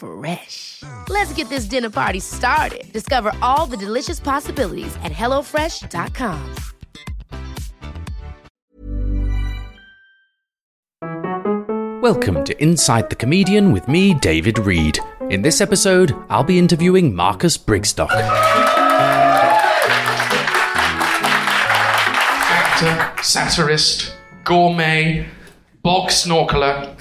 Fresh. 0.00 0.82
Let's 1.08 1.32
get 1.34 1.48
this 1.48 1.66
dinner 1.66 1.90
party 1.90 2.20
started. 2.20 2.92
Discover 2.92 3.32
all 3.42 3.66
the 3.66 3.76
delicious 3.76 4.18
possibilities 4.18 4.96
at 5.04 5.12
hellofresh.com. 5.12 6.54
Welcome 12.02 12.44
to 12.44 12.62
Inside 12.62 13.10
the 13.10 13.16
Comedian 13.16 13.72
with 13.72 13.86
me, 13.86 14.14
David 14.14 14.58
Reed. 14.58 14.98
In 15.28 15.42
this 15.42 15.60
episode, 15.60 16.16
I'll 16.30 16.42
be 16.44 16.58
interviewing 16.58 17.14
Marcus 17.14 17.58
Brigstocke. 17.58 18.08
actor, 22.82 23.22
satirist, 23.22 24.14
gourmet, 24.44 25.26
bog 25.82 26.10
snorkeler, 26.10 26.94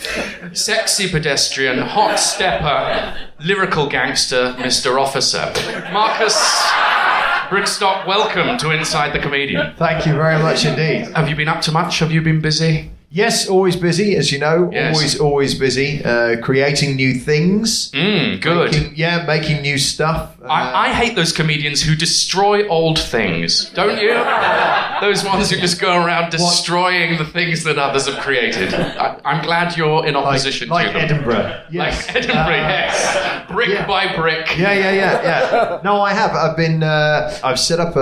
sexy 0.55 1.09
pedestrian, 1.09 1.79
hot 1.79 2.17
stepper, 2.17 3.13
lyrical 3.39 3.87
gangster, 3.87 4.55
Mr. 4.57 4.99
Officer. 4.99 5.51
Marcus 5.91 6.37
Brigstocke, 7.49 8.07
welcome 8.07 8.57
to 8.57 8.71
Inside 8.71 9.13
the 9.13 9.19
Comedian. 9.19 9.73
Thank 9.75 10.05
you 10.05 10.13
very 10.13 10.41
much 10.41 10.65
indeed. 10.65 11.11
Have 11.15 11.27
you 11.27 11.35
been 11.35 11.47
up 11.49 11.61
to 11.63 11.71
much? 11.71 11.99
Have 11.99 12.11
you 12.11 12.21
been 12.21 12.41
busy? 12.41 12.91
Yes, 13.11 13.49
always 13.49 13.75
busy, 13.75 14.15
as 14.15 14.31
you 14.31 14.37
know. 14.37 14.69
Yes. 14.71 14.95
Always, 14.95 15.19
always 15.19 15.55
busy. 15.59 16.03
Uh, 16.05 16.39
creating 16.41 16.95
new 16.95 17.15
things. 17.15 17.89
Mm, 17.91 18.39
good. 18.39 18.71
Making- 18.71 18.93
yeah, 18.95 19.25
making 19.25 19.63
new 19.63 19.79
stuff. 19.79 20.35
Uh, 20.41 20.45
I, 20.45 20.89
I 20.89 20.93
hate 20.93 21.15
those 21.15 21.31
comedians 21.31 21.81
who 21.81 21.95
destroy 21.95 22.67
old 22.67 22.99
things, 22.99 23.71
don't 23.71 23.99
you? 23.99 24.09
those 25.01 25.25
ones 25.25 25.49
who 25.49 25.57
just 25.59 25.81
go 25.81 26.05
around 26.05 26.29
destroying 26.29 27.17
the 27.17 27.25
things 27.25 27.63
that 27.63 27.79
others 27.79 28.05
have 28.07 28.21
created. 28.23 28.73
I, 28.75 29.19
I'm 29.25 29.43
glad 29.43 29.75
you're 29.75 30.05
in 30.05 30.15
opposition 30.15 30.69
like 30.69 30.87
to 30.87 30.93
them. 30.93 31.01
Edinburgh. 31.01 31.63
Yes. 31.71 32.05
Like 32.07 32.15
Edinburgh, 32.15 32.35
Uh, 32.43 32.69
yes. 32.69 33.45
Brick 33.51 33.69
yeah. 33.69 33.87
by 33.87 34.15
brick. 34.15 34.55
Yeah, 34.55 34.73
yeah, 34.73 34.91
yeah, 34.91 35.21
yeah. 35.23 35.81
No, 35.83 35.99
I 36.01 36.13
have. 36.13 36.31
I've 36.35 36.55
been. 36.55 36.83
Uh, 36.83 37.35
I've 37.43 37.59
set 37.59 37.79
up 37.79 37.95
a, 37.95 37.99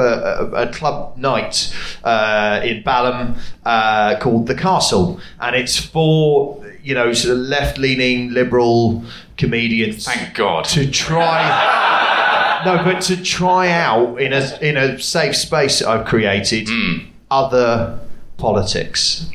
a, 0.53 0.67
a 0.67 0.73
club 0.73 1.16
night 1.17 1.73
uh, 2.03 2.59
in 2.66 2.83
Balham 2.83 3.36
uh, 3.66 4.17
called 4.19 4.47
the 4.47 4.55
Castle, 4.55 4.97
and 5.40 5.56
it's 5.56 5.78
for 5.80 6.64
you 6.84 6.94
know 6.95 7.14
sort 7.14 7.34
of 7.38 7.40
left-leaning 7.40 8.31
liberal 8.34 9.04
comedians 9.38 10.06
Thank 10.06 10.36
God. 10.36 10.66
to 10.66 10.89
try. 10.89 12.61
no, 12.66 12.83
but 12.83 13.02
to 13.04 13.16
try 13.21 13.70
out 13.71 14.20
in 14.21 14.33
a 14.33 14.58
in 14.61 14.77
a 14.77 14.99
safe 14.99 15.36
space 15.36 15.80
that 15.80 15.88
I've 15.89 16.05
created 16.05 16.67
Hmm. 16.70 16.98
other 17.30 17.99
politics, 18.38 19.30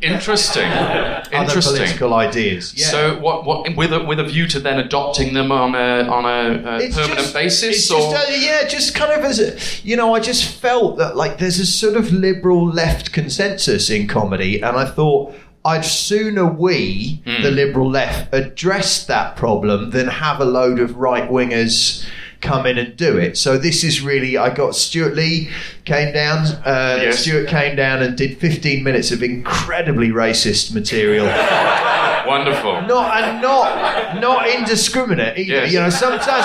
Interesting. 0.00 0.70
other 0.70 1.24
Interesting. 1.32 1.74
political 1.76 2.14
ideas. 2.14 2.72
Yeah. 2.76 2.86
So, 2.86 3.18
what, 3.18 3.44
what, 3.44 3.76
with 3.76 3.92
a 3.92 4.04
with 4.04 4.20
a 4.20 4.24
view 4.24 4.46
to 4.48 4.60
then 4.60 4.78
adopting 4.78 5.34
them 5.34 5.50
on 5.50 5.74
a 5.74 6.08
on 6.08 6.24
a, 6.24 6.58
a 6.78 6.90
permanent 6.90 7.18
just- 7.18 7.34
basis, 7.34 7.76
it's 7.76 7.90
or 7.90 8.12
just, 8.12 8.28
uh, 8.30 8.32
yeah, 8.32 8.66
just 8.68 8.94
kind 8.94 9.12
of 9.12 9.24
as 9.24 9.40
a, 9.40 9.58
you 9.86 9.96
know, 9.96 10.14
I 10.14 10.20
just 10.20 10.44
felt 10.44 10.98
that 10.98 11.16
like 11.16 11.38
there's 11.38 11.58
a 11.58 11.66
sort 11.66 11.96
of 11.96 12.12
liberal 12.12 12.64
left 12.66 13.12
consensus 13.12 13.90
in 13.90 14.06
comedy, 14.06 14.60
and 14.62 14.76
I 14.76 14.84
thought 14.84 15.34
I'd 15.64 15.84
sooner 15.84 16.46
we, 16.46 17.20
Hmm. 17.26 17.42
the 17.42 17.50
liberal 17.50 17.90
left, 17.90 18.32
address 18.32 19.04
that 19.06 19.34
problem 19.36 19.90
than 19.90 20.06
have 20.06 20.40
a 20.40 20.44
load 20.44 20.78
of 20.78 20.96
right 20.96 21.28
wingers. 21.28 22.06
Come 22.40 22.66
in 22.66 22.78
and 22.78 22.96
do 22.96 23.18
it. 23.18 23.36
So 23.36 23.58
this 23.58 23.82
is 23.82 24.00
really. 24.00 24.36
I 24.36 24.50
got 24.54 24.76
Stewart 24.76 25.14
Lee 25.16 25.50
came 25.84 26.12
down. 26.14 26.46
Uh, 26.64 26.98
Yes. 27.02 27.18
Stuart 27.20 27.48
came 27.48 27.74
down 27.76 28.00
and 28.02 28.16
did 28.16 28.38
15 28.38 28.84
minutes 28.84 29.10
of 29.10 29.22
incredibly 29.22 30.10
racist 30.10 30.72
material. 30.72 31.26
wonderful. 32.26 32.82
not 32.82 33.16
and 33.22 33.42
not 33.42 34.20
not 34.20 34.48
indiscriminate 34.48 35.36
either. 35.38 35.52
Yes. 35.52 35.72
You 35.72 35.80
know, 35.80 35.90
sometimes 35.90 36.44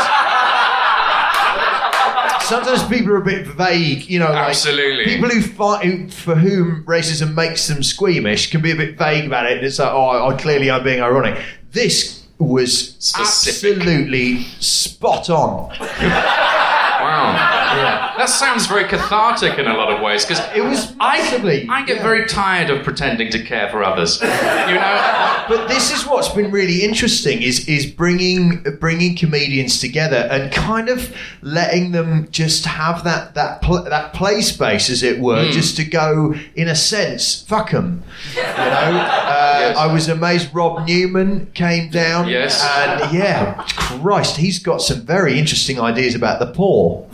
sometimes 2.47 2.83
people 2.87 3.11
are 3.13 3.17
a 3.17 3.23
bit 3.23 3.45
vague. 3.47 4.09
You 4.09 4.19
know, 4.19 4.29
like 4.31 4.49
Absolutely. 4.49 5.05
people 5.05 5.29
who 5.29 5.41
fight 5.41 5.85
who, 5.85 6.09
for 6.09 6.35
whom 6.35 6.83
racism 6.85 7.33
makes 7.35 7.67
them 7.67 7.83
squeamish 7.83 8.49
can 8.51 8.61
be 8.61 8.71
a 8.71 8.75
bit 8.75 8.97
vague 8.97 9.25
about 9.25 9.45
it. 9.45 9.57
And 9.57 9.65
It's 9.65 9.79
like, 9.79 9.91
oh, 9.91 10.27
I, 10.29 10.35
clearly 10.37 10.69
I'm 10.71 10.83
being 10.83 11.01
ironic. 11.01 11.39
This 11.71 12.22
was 12.39 12.95
Specific. 12.99 13.77
absolutely 13.77 14.43
spot 14.59 15.29
on. 15.29 15.69
Wow. 15.79 17.49
That 18.17 18.29
sounds 18.29 18.67
very 18.67 18.85
cathartic 18.85 19.57
in 19.57 19.67
a 19.67 19.73
lot 19.75 19.91
of 19.91 20.01
ways 20.01 20.25
because 20.25 20.39
It 20.55 20.63
was 20.63 20.93
I, 20.99 21.17
massively. 21.19 21.67
I 21.69 21.83
get 21.85 21.97
yeah. 21.97 22.03
very 22.03 22.25
tired 22.27 22.69
of 22.69 22.83
pretending 22.83 23.31
to 23.31 23.43
care 23.43 23.69
for 23.69 23.83
others. 23.83 24.21
You 24.21 24.27
know, 24.27 25.45
But 25.49 25.67
this 25.67 25.91
is 25.91 26.05
what's 26.05 26.29
been 26.29 26.51
really 26.51 26.83
interesting 26.83 27.41
is 27.41 27.67
is 27.67 27.85
bringing 27.85 28.63
bringing 28.79 29.15
comedians 29.15 29.79
together 29.79 30.27
and 30.31 30.51
kind 30.51 30.89
of 30.89 31.13
letting 31.41 31.91
them 31.91 32.27
just 32.31 32.65
have 32.65 33.03
that 33.03 33.33
that 33.35 33.61
pl- 33.61 33.83
that 33.83 34.13
play 34.13 34.41
space, 34.41 34.89
as 34.89 35.03
it 35.03 35.19
were, 35.19 35.51
just 35.51 35.75
to 35.77 35.83
go 35.83 36.33
in 36.55 36.67
a 36.67 36.75
sense, 36.75 37.43
fuck 37.47 37.71
them. 37.71 38.03
You 38.35 38.41
know, 38.43 38.47
uh, 38.49 39.73
I 39.77 39.91
was 39.91 40.07
amazed. 40.07 40.53
Rob 40.53 40.87
Newman 40.87 41.47
came 41.53 41.89
down, 41.89 42.27
Yes. 42.27 42.61
and 42.63 43.13
yeah, 43.13 43.63
Christ, 43.75 44.37
he's 44.37 44.59
got 44.59 44.81
some 44.81 45.01
very 45.01 45.37
interesting 45.39 45.79
ideas 45.79 46.15
about 46.15 46.39
the 46.39 46.47
poor. 46.47 47.05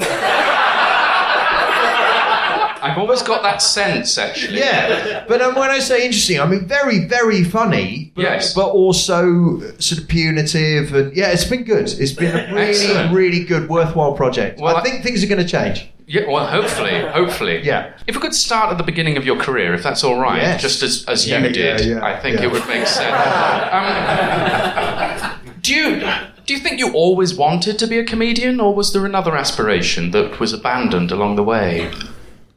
I've 2.81 2.97
always 2.97 3.21
got 3.21 3.43
that 3.43 3.61
sense 3.61 4.17
actually. 4.17 4.59
Yeah, 4.59 5.25
but 5.27 5.41
um, 5.41 5.55
when 5.55 5.69
I 5.69 5.79
say 5.79 6.05
interesting, 6.05 6.39
I 6.39 6.45
mean 6.45 6.67
very, 6.67 7.05
very 7.05 7.43
funny. 7.43 8.11
But, 8.15 8.21
Yes. 8.23 8.53
but 8.53 8.69
also 8.69 9.59
sort 9.79 10.01
of 10.01 10.07
punitive, 10.07 10.93
and 10.93 11.15
yeah, 11.15 11.29
it's 11.31 11.45
been 11.45 11.63
good. 11.63 11.89
It's 11.89 12.13
been 12.13 12.35
a 12.35 12.53
really, 12.53 12.69
Excellent. 12.69 13.13
really 13.13 13.43
good, 13.43 13.69
worthwhile 13.69 14.13
project. 14.13 14.59
Well, 14.59 14.75
I 14.75 14.81
think 14.81 15.03
things 15.03 15.23
are 15.23 15.27
going 15.27 15.41
to 15.41 15.47
change. 15.47 15.89
Yeah, 16.07 16.27
well, 16.27 16.47
hopefully, 16.47 16.99
hopefully. 17.01 17.61
Yeah. 17.63 17.93
If 18.07 18.15
we 18.15 18.21
could 18.21 18.33
start 18.33 18.71
at 18.71 18.79
the 18.79 18.83
beginning 18.83 19.15
of 19.17 19.25
your 19.25 19.37
career, 19.37 19.75
if 19.75 19.83
that's 19.83 20.03
all 20.03 20.19
right, 20.19 20.41
Yes. 20.41 20.61
just 20.61 20.81
as, 20.81 21.05
as 21.07 21.27
Yeah, 21.27 21.37
you 21.37 21.45
yeah, 21.47 21.77
did, 21.77 21.85
yeah, 21.85 22.03
I 22.03 22.19
think 22.19 22.37
yeah. 22.39 22.45
it 22.45 22.51
would 22.51 22.67
make 22.67 22.87
sense. 22.87 23.15
Um, 23.71 25.39
do 25.61 25.73
you 25.75 25.99
do 26.45 26.53
you 26.55 26.59
think 26.59 26.79
you 26.79 26.91
always 26.93 27.35
wanted 27.35 27.77
to 27.79 27.85
be 27.87 27.99
a 27.99 28.03
comedian, 28.03 28.59
or 28.59 28.73
was 28.73 28.91
there 28.91 29.05
another 29.05 29.35
aspiration 29.35 30.09
that 30.11 30.39
was 30.39 30.51
abandoned 30.51 31.11
along 31.11 31.35
the 31.35 31.43
way? 31.43 31.91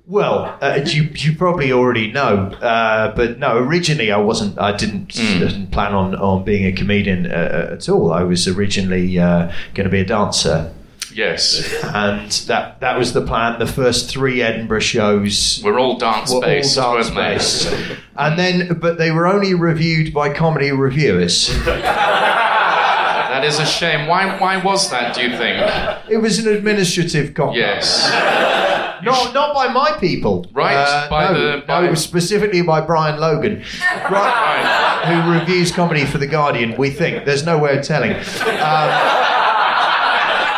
Well, 0.06 0.58
uh, 0.60 0.80
you 0.84 1.08
you 1.14 1.36
probably 1.36 1.70
already 1.72 2.10
know, 2.10 2.48
uh, 2.60 3.14
but 3.14 3.38
no. 3.38 3.56
Originally, 3.58 4.10
I 4.10 4.16
wasn't. 4.19 4.58
I 4.58 4.76
didn't, 4.76 5.16
Hmm. 5.16 5.38
didn't 5.38 5.70
plan 5.70 5.94
on 5.94 6.14
on 6.16 6.44
being 6.44 6.66
a 6.66 6.72
comedian 6.72 7.26
uh, 7.26 7.70
at 7.75 7.88
all. 7.88 8.12
I 8.12 8.25
was 8.25 8.49
originally 8.49 9.19
uh, 9.19 9.52
going 9.75 9.84
to 9.84 9.90
be 9.90 10.00
a 10.00 10.04
dancer. 10.04 10.72
Yes, 11.14 11.62
and 11.84 12.31
that 12.49 12.81
that 12.81 12.99
was 12.99 13.12
the 13.12 13.20
plan. 13.20 13.58
The 13.60 13.66
first 13.66 14.10
three 14.10 14.43
Edinburgh 14.43 14.81
shows 14.81 15.60
we're 15.62 15.78
all 15.78 15.99
dance 15.99 16.32
were 16.32 16.40
based, 16.40 16.76
all 16.78 16.94
dance 16.96 17.10
based, 17.10 17.72
and 18.16 18.38
then 18.38 18.78
but 18.81 18.96
they 18.98 19.10
were 19.12 19.26
only 19.26 19.55
reviewed 19.55 20.12
by 20.14 20.32
comedy 20.32 20.72
reviewers. 20.72 21.50
That 23.32 23.44
is 23.44 23.58
a 23.58 23.64
shame. 23.67 24.06
Why? 24.08 24.37
Why 24.38 24.58
was 24.58 24.90
that? 24.90 25.14
Do 25.14 25.23
you 25.23 25.31
think? 25.37 25.56
It 26.11 26.19
was 26.19 26.38
an 26.38 26.52
administrative 26.55 27.32
cop. 27.34 27.55
Yes. 27.55 27.87
Not 29.02 29.34
not 29.34 29.52
by 29.52 29.67
my 29.67 29.96
people. 29.99 30.46
Right, 30.52 30.76
Uh, 30.76 31.08
by 31.11 31.32
no, 31.32 31.34
the- 31.56 31.62
by- 31.67 31.87
no, 31.87 31.94
specifically 31.94 32.62
by 32.62 32.81
Brian 32.81 33.19
Logan, 33.19 33.64
right, 34.11 35.02
who 35.25 35.32
reviews 35.32 35.73
comedy 35.73 36.05
for 36.05 36.19
the 36.19 36.26
Guardian. 36.29 36.76
We 36.76 36.90
think 36.90 37.25
there's 37.25 37.44
no 37.44 37.58
way 37.58 37.76
of 37.76 37.84
telling. 37.84 38.12
Um, 38.12 38.90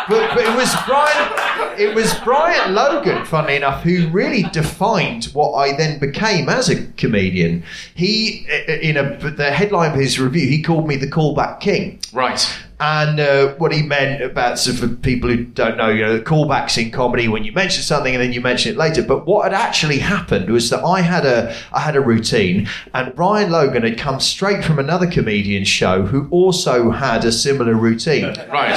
but, 0.07 0.35
but 0.35 0.43
it 0.45 0.55
was 0.55 0.71
Brian. 0.85 1.79
it 1.79 1.95
was 1.95 2.13
Brian 2.23 2.75
Logan, 2.75 3.25
funnily 3.25 3.55
enough, 3.55 3.81
who 3.81 4.07
really 4.09 4.43
defined 4.51 5.25
what 5.33 5.53
I 5.53 5.75
then 5.75 5.97
became 5.97 6.47
as 6.47 6.69
a 6.69 6.85
comedian. 6.97 7.63
He, 7.95 8.45
in 8.67 8.95
a 8.97 9.17
the 9.31 9.51
headline 9.51 9.93
of 9.93 9.97
his 9.99 10.19
review, 10.19 10.47
he 10.47 10.61
called 10.61 10.87
me 10.87 10.95
the 10.97 11.07
callback 11.09 11.59
king. 11.61 11.99
Right. 12.13 12.47
And 12.79 13.21
uh, 13.21 13.53
what 13.55 13.71
he 13.71 13.83
meant 13.83 14.21
about, 14.21 14.59
so 14.59 14.73
for 14.73 14.87
people 14.87 15.29
who 15.29 15.45
don't 15.45 15.77
know, 15.77 15.87
you 15.87 16.01
know, 16.01 16.17
the 16.17 16.23
callbacks 16.23 16.77
in 16.81 16.91
comedy 16.91 17.29
when 17.29 17.45
you 17.45 17.53
mention 17.53 17.81
something 17.83 18.13
and 18.13 18.21
then 18.21 18.33
you 18.33 18.41
mention 18.41 18.73
it 18.73 18.77
later. 18.77 19.01
But 19.01 19.25
what 19.25 19.45
had 19.45 19.53
actually 19.53 19.99
happened 19.99 20.49
was 20.49 20.69
that 20.71 20.83
I 20.83 20.99
had 21.01 21.25
a 21.25 21.55
I 21.71 21.79
had 21.79 21.95
a 21.95 22.01
routine, 22.01 22.67
and 22.93 23.15
Brian 23.15 23.49
Logan 23.49 23.83
had 23.83 23.97
come 23.97 24.19
straight 24.19 24.63
from 24.65 24.77
another 24.77 25.07
comedian's 25.09 25.69
show 25.69 26.01
who 26.03 26.27
also 26.31 26.91
had 26.91 27.23
a 27.23 27.31
similar 27.31 27.75
routine. 27.75 28.35
Right. 28.55 28.75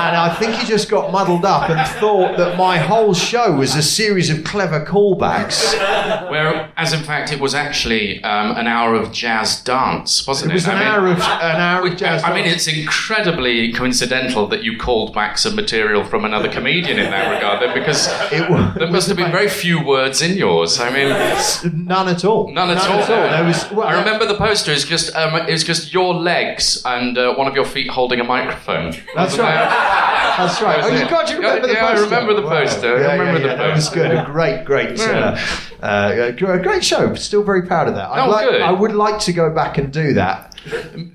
And 0.00 0.16
I 0.16 0.34
think 0.34 0.54
he 0.54 0.66
just 0.66 0.88
got 0.90 1.12
muddled 1.12 1.44
up 1.44 1.68
and 1.68 1.86
thought 2.00 2.38
that 2.38 2.56
my 2.56 2.78
whole 2.78 3.12
show 3.12 3.52
was 3.52 3.76
a 3.76 3.82
series 3.82 4.30
of 4.30 4.42
clever 4.44 4.84
callbacks. 4.84 5.74
Where, 6.30 6.72
as 6.76 6.92
in 6.94 7.02
fact, 7.02 7.32
it 7.32 7.38
was 7.38 7.54
actually 7.54 8.22
um, 8.24 8.56
an 8.56 8.66
hour 8.66 8.94
of 8.94 9.12
jazz 9.12 9.60
dance, 9.62 10.26
wasn't 10.26 10.50
It 10.52 10.54
it? 10.54 10.56
was 10.56 10.64
an 10.68 10.70
I 10.70 10.78
mean- 10.78 10.88
hour 10.88 11.06
of 11.08 11.18
an 11.18 11.60
hour 11.60 11.86
of 11.86 11.96
jazz. 11.98 12.24
I 12.24 12.34
mean, 12.34 12.46
it's 12.46 12.66
incredibly 13.00 13.72
coincidental 13.72 14.46
that 14.48 14.62
you 14.62 14.76
called 14.76 15.14
back 15.14 15.38
some 15.38 15.56
material 15.56 16.04
from 16.04 16.24
another 16.24 16.48
comedian 16.48 16.98
in 16.98 17.10
that 17.10 17.34
regard, 17.34 17.62
then, 17.62 17.74
because 17.74 18.08
It 18.32 18.48
wa- 18.50 18.72
there 18.74 18.90
must 18.90 19.08
have 19.08 19.16
been 19.16 19.32
very 19.32 19.48
few 19.48 19.82
words 19.84 20.22
in 20.22 20.36
yours. 20.36 20.78
I 20.80 20.90
mean, 20.90 21.86
none 21.86 22.08
at 22.08 22.24
all. 22.24 22.52
none 22.52 22.70
at 22.70 22.86
all. 22.88 23.04
There 23.06 23.44
was. 23.44 23.70
Well, 23.72 23.86
I 23.88 23.98
remember 23.98 24.26
the 24.26 24.34
poster 24.36 24.70
is 24.72 24.84
just 24.84 25.14
um, 25.16 25.34
it 25.48 25.50
was 25.52 25.64
just 25.64 25.92
your 25.92 26.14
legs 26.14 26.82
and 26.84 27.16
uh, 27.16 27.34
one 27.34 27.46
of 27.48 27.54
your 27.54 27.64
feet 27.64 27.88
holding 27.90 28.20
a 28.20 28.24
microphone. 28.24 28.92
That's 29.14 29.38
right. 29.38 29.68
That's 30.36 30.62
right. 30.62 30.80
Oh, 30.82 30.88
you 30.88 31.08
got 31.08 31.28
you 31.30 31.36
remember 31.36 31.66
the 31.66 31.72
Yeah, 31.74 31.86
I 31.86 32.00
remember 32.00 32.34
the 32.34 32.42
poster. 32.42 32.96
I 32.96 33.00
Yeah, 33.00 33.12
remember 33.12 33.40
yeah, 33.40 33.56
the 33.56 33.62
yeah. 33.62 33.68
That 33.68 33.74
was 33.74 33.88
good. 33.88 34.10
A 34.12 34.24
great, 34.24 34.64
great, 34.64 34.98
uh, 35.00 35.36
uh, 35.82 36.30
gr- 36.32 36.56
great 36.58 36.84
show. 36.84 37.14
Still 37.14 37.42
very 37.42 37.62
proud 37.66 37.88
of 37.88 37.94
that. 37.94 38.08
I'd 38.10 38.26
Oh, 38.26 38.30
like, 38.30 38.48
good. 38.48 38.62
I 38.62 38.72
would 38.72 38.92
like 38.92 39.18
to 39.20 39.32
go 39.32 39.52
back 39.54 39.76
and 39.78 39.92
do 39.92 40.14
that. 40.14 40.49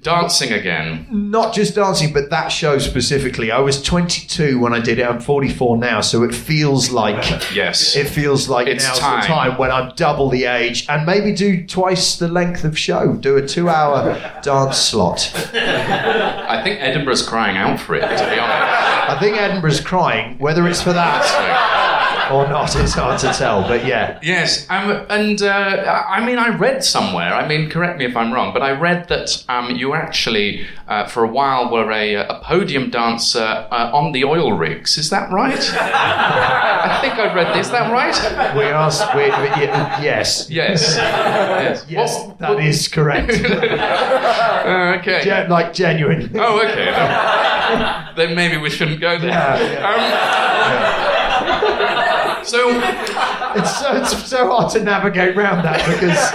Dancing 0.01 0.51
again. 0.53 1.05
Not 1.11 1.53
just 1.53 1.75
dancing, 1.75 2.11
but 2.13 2.29
that 2.31 2.47
show 2.49 2.77
specifically. 2.79 3.51
I 3.51 3.59
was 3.59 3.81
22 3.81 4.59
when 4.59 4.73
I 4.73 4.79
did 4.79 4.97
it. 4.99 5.05
I'm 5.05 5.19
44 5.19 5.77
now, 5.77 6.01
so 6.01 6.23
it 6.23 6.33
feels 6.33 6.89
like 6.89 7.23
Yes. 7.53 7.95
it 7.95 8.07
feels 8.07 8.49
like 8.49 8.67
It's 8.67 8.87
now's 8.87 8.99
time. 8.99 9.21
the 9.21 9.27
time 9.27 9.57
when 9.57 9.71
I'm 9.71 9.93
double 9.95 10.29
the 10.29 10.45
age 10.45 10.85
and 10.89 11.05
maybe 11.05 11.31
do 11.31 11.65
twice 11.65 12.17
the 12.17 12.27
length 12.27 12.63
of 12.63 12.77
show. 12.77 13.13
Do 13.13 13.37
a 13.37 13.47
two-hour 13.47 14.39
dance 14.43 14.77
slot. 14.77 15.31
I 15.53 16.61
think 16.63 16.79
Edinburgh's 16.81 17.21
crying 17.27 17.57
out 17.57 17.79
for 17.79 17.95
it, 17.95 18.01
to 18.01 18.07
be 18.07 18.39
honest. 18.39 19.09
I 19.09 19.17
think 19.19 19.37
Edinburgh's 19.37 19.79
crying. 19.79 20.37
Whether 20.39 20.67
it's 20.67 20.81
for 20.81 20.93
that 20.93 21.23
or 22.31 22.47
not, 22.47 22.75
it's 22.75 22.93
hard 22.93 23.19
to 23.19 23.27
tell. 23.33 23.61
But 23.67 23.85
yeah, 23.85 24.19
Yes, 24.21 24.65
um, 24.69 25.05
and 25.09 25.41
uh, 25.41 26.05
I 26.09 26.25
mean, 26.25 26.37
I 26.37 26.49
read 26.57 26.83
somewhere. 26.83 27.33
I 27.33 27.47
mean, 27.47 27.69
correct 27.69 27.97
me 27.99 28.05
if 28.05 28.15
I'm 28.15 28.31
wrong, 28.33 28.53
but 28.53 28.61
I 28.61 28.71
read 28.71 29.07
that 29.09 29.43
um, 29.49 29.71
you 29.71 29.93
actually, 29.93 30.65
uh, 30.87 31.05
for 31.07 31.23
a 31.23 31.27
while, 31.27 31.71
were 31.71 31.91
a, 31.91 32.15
a 32.15 32.41
podium 32.43 32.89
dancer 32.89 33.39
uh, 33.71 33.91
on 33.93 34.11
the 34.11 34.23
oil 34.23 34.53
rigs. 34.53 34.97
Is 34.97 35.09
that 35.09 35.31
right? 35.31 35.59
I 35.79 36.97
think 37.01 37.13
I 37.15 37.33
read 37.33 37.55
this. 37.55 37.67
Is 37.67 37.71
that 37.71 37.91
right? 37.91 38.55
we 38.55 38.63
asked. 38.65 39.13
We, 39.15 39.23
we- 39.23 39.65
yes, 40.05 40.49
Yes. 40.49 40.95
Yes. 40.95 41.85
yes, 41.89 42.25
What- 42.25 42.39
that 42.39 42.59
is 42.59 42.87
correct. 42.87 43.31
uh, 43.31 44.97
okay. 44.99 45.21
Gen- 45.23 45.49
like 45.49 45.73
genuinely. 45.73 46.29
Oh, 46.39 46.59
okay. 46.59 46.91
then 48.15 48.35
maybe 48.35 48.57
we 48.57 48.69
shouldn't 48.69 49.01
go 49.01 49.17
there. 49.19 49.85
Um, 49.85 50.54
so, 52.45 52.69
It's 53.55 53.79
so, 53.79 53.95
it's 53.95 54.27
so 54.27 54.47
hard 54.49 54.71
to 54.73 54.83
navigate 54.83 55.35
around 55.35 55.63
that 55.63 55.77
because 55.85 56.31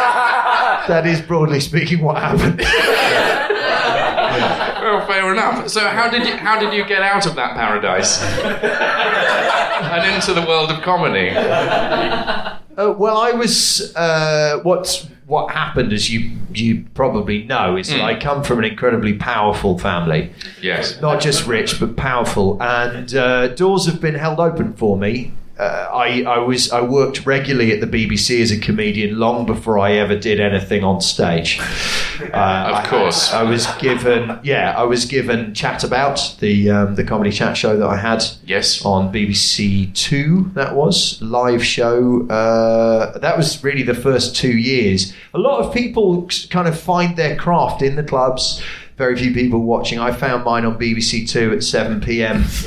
that 0.88 1.06
is 1.06 1.20
broadly 1.20 1.60
speaking 1.60 2.02
what 2.02 2.16
happened. 2.18 2.60
well, 4.82 5.06
fair 5.06 5.32
enough. 5.32 5.68
So, 5.68 5.86
how 5.88 6.10
did 6.10 6.26
you 6.26 6.36
how 6.36 6.58
did 6.58 6.72
you 6.72 6.84
get 6.86 7.02
out 7.02 7.26
of 7.26 7.34
that 7.36 7.54
paradise 7.56 8.22
and 9.82 10.14
into 10.14 10.34
the 10.34 10.46
world 10.46 10.70
of 10.70 10.82
comedy? 10.82 11.30
Uh, 11.30 12.92
well, 12.92 13.18
I 13.18 13.32
was. 13.32 13.94
Uh, 13.94 14.60
what's 14.62 15.06
what 15.26 15.52
happened, 15.52 15.92
as 15.92 16.10
you 16.10 16.32
you 16.52 16.84
probably 16.94 17.44
know, 17.44 17.76
is 17.76 17.88
that 17.88 18.00
I 18.00 18.18
come 18.18 18.42
from 18.42 18.58
an 18.58 18.64
incredibly 18.64 19.14
powerful 19.14 19.78
family. 19.78 20.32
Yes. 20.60 21.00
not 21.00 21.20
just 21.20 21.46
rich 21.46 21.78
but 21.78 21.96
powerful 21.96 22.60
and 22.60 23.14
uh, 23.14 23.48
doors 23.48 23.86
have 23.86 24.00
been 24.00 24.16
held 24.16 24.40
open 24.40 24.72
for 24.74 24.98
me 24.98 25.32
uh, 25.60 25.88
I, 25.92 26.22
I 26.22 26.38
was 26.38 26.72
I 26.72 26.80
worked 26.80 27.26
regularly 27.26 27.72
at 27.72 27.80
the 27.80 27.86
BBC 27.86 28.40
as 28.40 28.50
a 28.50 28.58
comedian 28.58 29.18
long 29.18 29.44
before 29.46 29.78
I 29.78 29.92
ever 29.92 30.16
did 30.16 30.40
anything 30.40 30.82
on 30.84 31.00
stage. 31.00 31.60
Uh, 31.60 32.74
Of 32.82 32.88
course. 32.88 33.32
I, 33.32 33.40
I 33.40 33.42
was 33.44 33.66
given 33.78 34.38
yeah 34.42 34.74
I 34.76 34.84
was 34.84 35.04
given 35.04 35.54
Chat 35.54 35.84
About 35.84 36.36
the 36.40 36.70
um, 36.70 36.94
the 36.94 37.04
comedy 37.04 37.30
chat 37.30 37.56
show 37.56 37.76
that 37.76 37.86
I 37.86 37.96
had 37.96 38.24
Yes. 38.46 38.84
on 38.84 39.12
BBC 39.12 39.92
Two. 39.94 40.50
That 40.54 40.74
was 40.74 41.20
live 41.22 41.64
show. 41.64 42.26
Uh, 42.28 43.18
that 43.18 43.36
was 43.36 43.62
really 43.62 43.82
the 43.82 43.94
first 43.94 44.34
two 44.36 44.56
years. 44.56 45.12
A 45.34 45.38
lot 45.38 45.60
of 45.64 45.72
people 45.74 46.28
kind 46.50 46.68
of 46.68 46.78
find 46.78 47.16
their 47.16 47.36
craft 47.36 47.82
in 47.82 47.96
the 47.96 48.02
clubs. 48.04 48.62
Very 49.00 49.16
few 49.16 49.32
people 49.32 49.60
watching. 49.60 49.98
I 49.98 50.12
found 50.12 50.44
mine 50.44 50.66
on 50.66 50.78
BBC 50.78 51.26
Two 51.26 51.52
at 51.54 51.64
seven 51.64 52.02
PM 52.02 52.44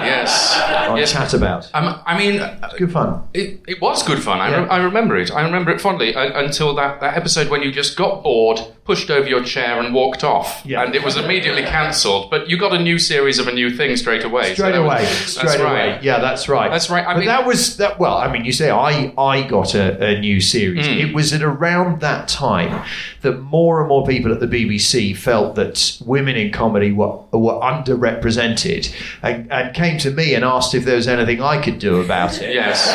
Yes. 0.00 0.60
on 0.88 0.98
yes. 0.98 1.12
Chat 1.12 1.32
About. 1.34 1.70
Um, 1.74 1.98
I 2.04 2.16
mean, 2.18 2.40
uh, 2.40 2.70
Good 2.76 2.92
fun. 2.92 3.22
It, 3.34 3.60
it 3.66 3.80
was 3.80 4.02
good 4.02 4.22
fun. 4.22 4.38
I, 4.40 4.50
Yeah. 4.50 4.62
re- 4.64 4.68
I 4.68 4.76
remember 4.82 5.16
it. 5.16 5.30
I 5.30 5.42
remember 5.42 5.70
it 5.70 5.80
fondly 5.80 6.14
uh, 6.14 6.38
until 6.42 6.74
that, 6.76 7.00
that 7.00 7.16
episode 7.16 7.48
when 7.48 7.62
you 7.62 7.70
just 7.72 7.96
got 7.96 8.22
bored, 8.22 8.60
pushed 8.84 9.10
over 9.10 9.28
your 9.28 9.42
chair, 9.42 9.78
and 9.80 9.94
walked 9.94 10.24
off. 10.24 10.62
Yeah. 10.64 10.82
And 10.82 10.94
it 10.94 11.02
was 11.04 11.16
immediately 11.16 11.62
cancelled. 11.62 12.30
But 12.30 12.48
you 12.48 12.56
got 12.58 12.72
a 12.74 12.82
new 12.82 12.98
series 12.98 13.38
of 13.38 13.46
a 13.48 13.52
new 13.52 13.70
thing 13.70 13.96
straight 13.96 14.24
away. 14.24 14.48
So 14.48 14.54
Straight 14.54 14.72
that 14.72 14.82
was- 14.82 14.92
away, 15.00 15.04
that's 15.04 15.32
straight 15.52 15.60
right. 15.60 16.02
Yeah, 16.02 16.18
that's 16.18 16.48
right. 16.48 16.70
That's 16.70 16.90
right. 16.90 17.06
I 17.06 17.12
but 17.14 17.18
mean- 17.20 17.28
that 17.28 17.46
was 17.46 17.76
that. 17.78 17.98
Well, 17.98 18.16
I 18.16 18.30
mean, 18.32 18.44
you 18.44 18.52
say 18.52 18.70
I 18.70 19.12
I 19.18 19.42
got 19.46 19.74
a, 19.74 20.02
a 20.04 20.20
new 20.20 20.40
series. 20.40 20.86
Hmm. 20.86 20.92
It 20.94 21.14
was 21.14 21.32
at 21.32 21.42
around 21.42 22.00
that 22.00 22.28
time 22.28 22.84
that 23.22 23.38
more 23.40 23.80
and 23.80 23.88
more 23.88 24.06
people 24.06 24.32
at 24.32 24.40
the 24.40 24.46
BBC 24.46 25.14
felt 25.30 25.54
that 25.54 25.96
women 26.04 26.34
in 26.34 26.50
comedy 26.50 26.90
were 26.90 27.16
were 27.30 27.60
underrepresented, 27.60 28.92
and, 29.22 29.50
and 29.52 29.72
came 29.76 29.96
to 29.96 30.10
me 30.10 30.34
and 30.34 30.44
asked 30.44 30.74
if 30.74 30.84
there 30.84 30.96
was 30.96 31.06
anything 31.06 31.40
I 31.40 31.62
could 31.62 31.78
do 31.78 32.00
about 32.00 32.42
it. 32.42 32.52
Yes. 32.52 32.88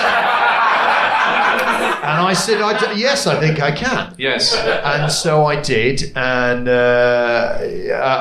And 2.06 2.22
I 2.28 2.34
said, 2.34 2.62
I 2.62 2.78
d- 2.94 3.00
yes, 3.02 3.25
I 3.28 3.40
think 3.40 3.60
I 3.62 3.72
can. 3.72 4.13
Yes. 4.18 4.56
And 4.56 5.12
so 5.12 5.45
I 5.45 5.59
did, 5.59 6.12
and 6.16 6.68
uh, 6.69 7.57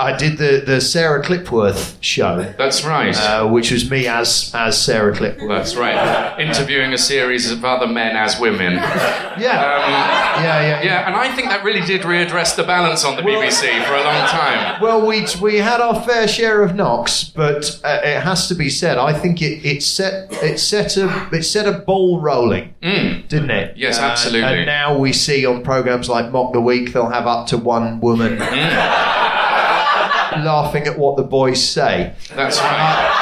I 0.09 0.17
did 0.17 0.39
the, 0.39 0.63
the 0.65 0.81
Sarah 0.81 1.23
Clipworth 1.23 1.97
show, 2.01 2.43
That's 2.59 2.85
right. 2.85 3.15
uh, 3.17 3.47
which 3.49 3.71
was 3.71 3.91
me 3.91 4.07
as 4.07 4.51
as 4.55 4.81
Sarah 4.81 5.13
Clipworth. 5.15 5.49
That's 5.49 5.77
right. 5.77 6.39
Interviewing 6.41 6.93
a 6.93 6.99
series 6.99 7.51
of 7.51 7.65
other 7.65 7.87
men 7.87 8.17
as 8.17 8.41
women. 8.41 8.75
Yeah, 8.75 9.39
yeah, 9.39 10.43
yeah, 10.43 10.83
Yeah, 10.83 11.07
and 11.07 11.17
I 11.17 11.35
think 11.35 11.49
that 11.49 11.65
really 11.65 11.81
did 11.87 12.03
readdress 12.03 12.57
the 12.57 12.63
balance 12.65 13.05
on 13.05 13.17
the 13.17 13.23
BBC 13.23 13.85
for 13.85 13.95
a 13.95 14.03
long 14.03 14.29
time. 14.29 14.81
Well, 14.83 15.07
we 15.07 15.27
we 15.41 15.57
had 15.59 15.81
our 15.81 16.01
fair 16.03 16.27
share 16.29 16.63
of 16.63 16.75
knocks, 16.75 17.25
but 17.25 17.81
uh, 17.85 18.01
it 18.05 18.21
has 18.23 18.49
to 18.49 18.55
be 18.55 18.69
said. 18.71 18.99
I 18.99 19.13
think 19.13 19.43
it, 19.43 19.65
it 19.65 19.83
set 19.83 20.33
it 20.43 20.59
set 20.59 20.97
a 20.97 21.29
it 21.33 21.43
set 21.43 21.67
a 21.67 21.79
ball 21.79 22.21
rolling, 22.21 22.75
didn't 22.81 23.51
it? 23.51 23.74
Yes, 23.75 23.97
And- 23.99 24.07
absolutely. 24.07 24.59
And 24.59 24.67
now 24.67 24.97
we 24.97 25.13
see 25.13 25.45
on 25.47 25.63
programs 25.63 26.09
like 26.09 26.31
Mock 26.31 26.53
the 26.53 26.61
Week, 26.61 26.93
they'll 26.93 27.11
have 27.11 27.27
up 27.27 27.47
to 27.49 27.59
one 27.59 28.01
woman 28.01 28.39
Mm. 28.39 28.45
laughing 30.45 30.87
at 30.87 30.99
what 30.99 31.17
the 31.17 31.23
boys 31.23 31.63
say. 31.63 32.13
That's 32.35 32.59
right. 32.61 33.21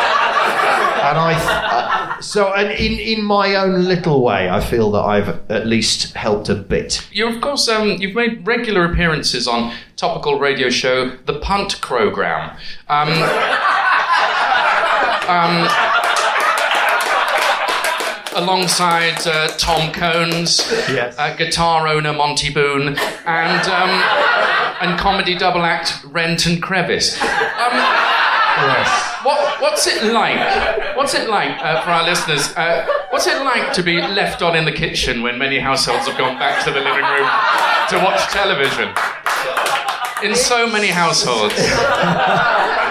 and 1.04 1.18
I, 1.18 1.35
uh, 1.35 2.21
so 2.21 2.52
and 2.54 2.71
in 2.71 2.92
in 2.99 3.25
my 3.25 3.54
own 3.56 3.85
little 3.85 4.23
way, 4.23 4.49
I 4.49 4.61
feel 4.61 4.90
that 4.92 5.00
I've 5.02 5.40
at 5.50 5.66
least 5.66 6.14
helped 6.14 6.49
a 6.49 6.54
bit. 6.54 7.06
You, 7.12 7.28
of 7.28 7.40
course, 7.40 7.68
um, 7.68 7.88
you've 8.00 8.14
made 8.14 8.47
regular 8.47 8.85
appearances 8.85 9.49
on 9.49 9.73
topical 9.97 10.38
radio 10.38 10.71
show 10.71 11.11
The 11.26 11.38
Punt 11.40 11.80
Program. 11.80 12.56
Um, 12.88 13.09
um, 15.28 15.68
alongside 18.35 19.27
uh, 19.27 19.49
Tom 19.59 19.93
Cones, 19.93 20.61
Yes. 20.89 21.17
uh, 21.19 21.35
guitar 21.37 21.87
owner 21.89 22.12
Monty 22.12 22.53
Boone, 22.53 22.97
and 23.27 23.69
um, 23.69 23.91
and 24.81 24.99
comedy 24.99 25.37
double 25.37 25.62
act 25.65 26.03
Rent 26.05 26.47
and 26.47 26.62
Crevice. 26.62 27.21
Um, 27.23 27.99
Yes. 28.55 29.25
what, 29.25 29.61
what's 29.62 29.87
it 29.87 30.12
like? 30.12 30.97
What's 30.97 31.15
it 31.15 31.29
like 31.29 31.59
uh, 31.65 31.81
for 31.83 31.91
our 31.91 32.05
listeners? 32.05 32.53
Uh, 32.55 32.87
what's 33.11 33.27
it 33.27 33.43
like 33.43 33.73
to 33.73 33.83
be 33.83 33.97
left 34.01 34.43
on 34.43 34.55
in 34.55 34.65
the 34.67 34.73
kitchen 34.73 35.23
when 35.23 35.39
many 35.39 35.59
households 35.59 36.07
have 36.07 36.19
gone 36.19 36.39
back 36.39 36.62
to 36.65 36.71
the 36.71 36.79
living 36.79 37.03
room 37.03 37.29
to 37.89 37.97
watch 38.05 38.21
television? 38.31 38.91
In 40.23 40.37
so 40.37 40.69
many 40.71 40.89
households. 40.89 41.55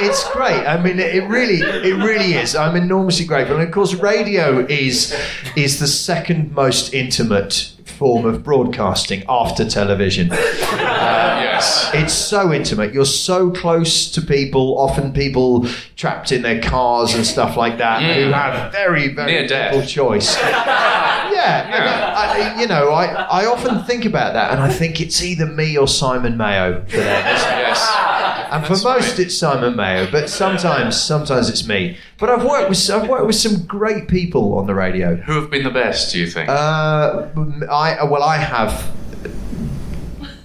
it's 0.00 0.28
great. 0.30 0.66
I 0.66 0.80
mean, 0.82 0.98
it, 0.98 1.28
really, 1.28 1.60
it 1.60 1.96
really 1.96 2.34
is. 2.34 2.54
I'm 2.54 2.76
enormously 2.76 3.26
grateful, 3.26 3.56
and 3.56 3.64
of 3.66 3.72
course, 3.72 3.94
radio 3.94 4.66
is 4.66 5.14
is 5.56 5.78
the 5.78 5.86
second 5.86 6.52
most 6.52 6.94
intimate 6.94 7.72
form 7.98 8.24
of 8.24 8.42
broadcasting 8.44 9.24
after 9.28 9.68
television. 9.68 10.30
Uh, 10.78 11.40
yes. 11.42 11.90
It's 11.92 12.12
so 12.12 12.52
intimate. 12.52 12.94
You're 12.94 13.04
so 13.04 13.50
close 13.50 14.10
to 14.12 14.20
people. 14.20 14.78
Often 14.78 15.12
people 15.12 15.66
trapped 15.96 16.30
in 16.32 16.42
their 16.42 16.60
cars 16.62 17.14
and 17.14 17.26
stuff 17.26 17.56
like 17.56 17.78
that 17.78 18.00
who 18.00 18.30
mm. 18.30 18.32
have 18.32 18.72
very, 18.72 19.08
very 19.08 19.32
Near 19.32 19.46
death. 19.46 19.74
little 19.74 19.88
choice. 19.88 20.36
yeah, 20.40 21.66
and 21.66 21.84
I, 21.84 22.54
I- 22.56 22.60
you 22.60 22.66
know, 22.66 22.90
I, 22.90 23.06
I 23.06 23.46
often 23.46 23.82
think 23.84 24.04
about 24.04 24.34
that, 24.34 24.52
and 24.52 24.60
I 24.60 24.70
think 24.70 25.00
it's 25.00 25.22
either 25.22 25.46
me 25.46 25.76
or 25.76 25.88
Simon 25.88 26.36
Mayo 26.36 26.84
for 26.86 26.96
them. 26.96 27.24
Yes. 27.24 28.07
And 28.50 28.64
for 28.64 28.72
most, 28.72 28.84
right. 28.84 29.18
it's 29.18 29.36
Simon 29.36 29.76
Mayo, 29.76 30.10
but 30.10 30.28
sometimes, 30.28 31.00
sometimes 31.00 31.48
it's 31.48 31.66
me. 31.66 31.98
But 32.18 32.30
I've 32.30 32.44
worked 32.44 32.68
with, 32.68 32.90
I've 32.90 33.08
worked 33.08 33.26
with 33.26 33.36
some 33.36 33.66
great 33.66 34.08
people 34.08 34.58
on 34.58 34.66
the 34.66 34.74
radio. 34.74 35.16
Who 35.16 35.40
have 35.40 35.50
been 35.50 35.64
the 35.64 35.70
best, 35.70 36.12
do 36.12 36.18
you 36.18 36.26
think? 36.26 36.48
Uh, 36.48 37.28
I 37.70 38.02
well, 38.04 38.22
I 38.22 38.38
have. 38.38 38.94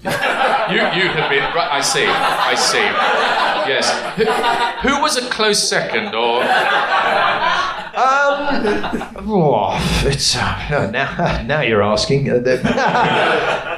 you, 0.03 0.09
you 0.09 1.09
have 1.09 1.29
been. 1.29 1.43
Right, 1.55 1.69
I 1.71 1.81
see. 1.81 2.05
I 2.05 2.55
see. 2.55 2.77
Yes. 3.69 3.89
Who, 4.17 4.89
who 4.89 5.01
was 5.01 5.17
a 5.17 5.29
close 5.29 5.67
second, 5.67 6.13
or. 6.13 6.43
Um, 7.95 9.13
oh, 9.27 10.03
it's 10.03 10.35
uh, 10.35 10.89
now 10.91 11.43
now 11.47 11.61
you're 11.61 11.83
asking. 11.83 12.25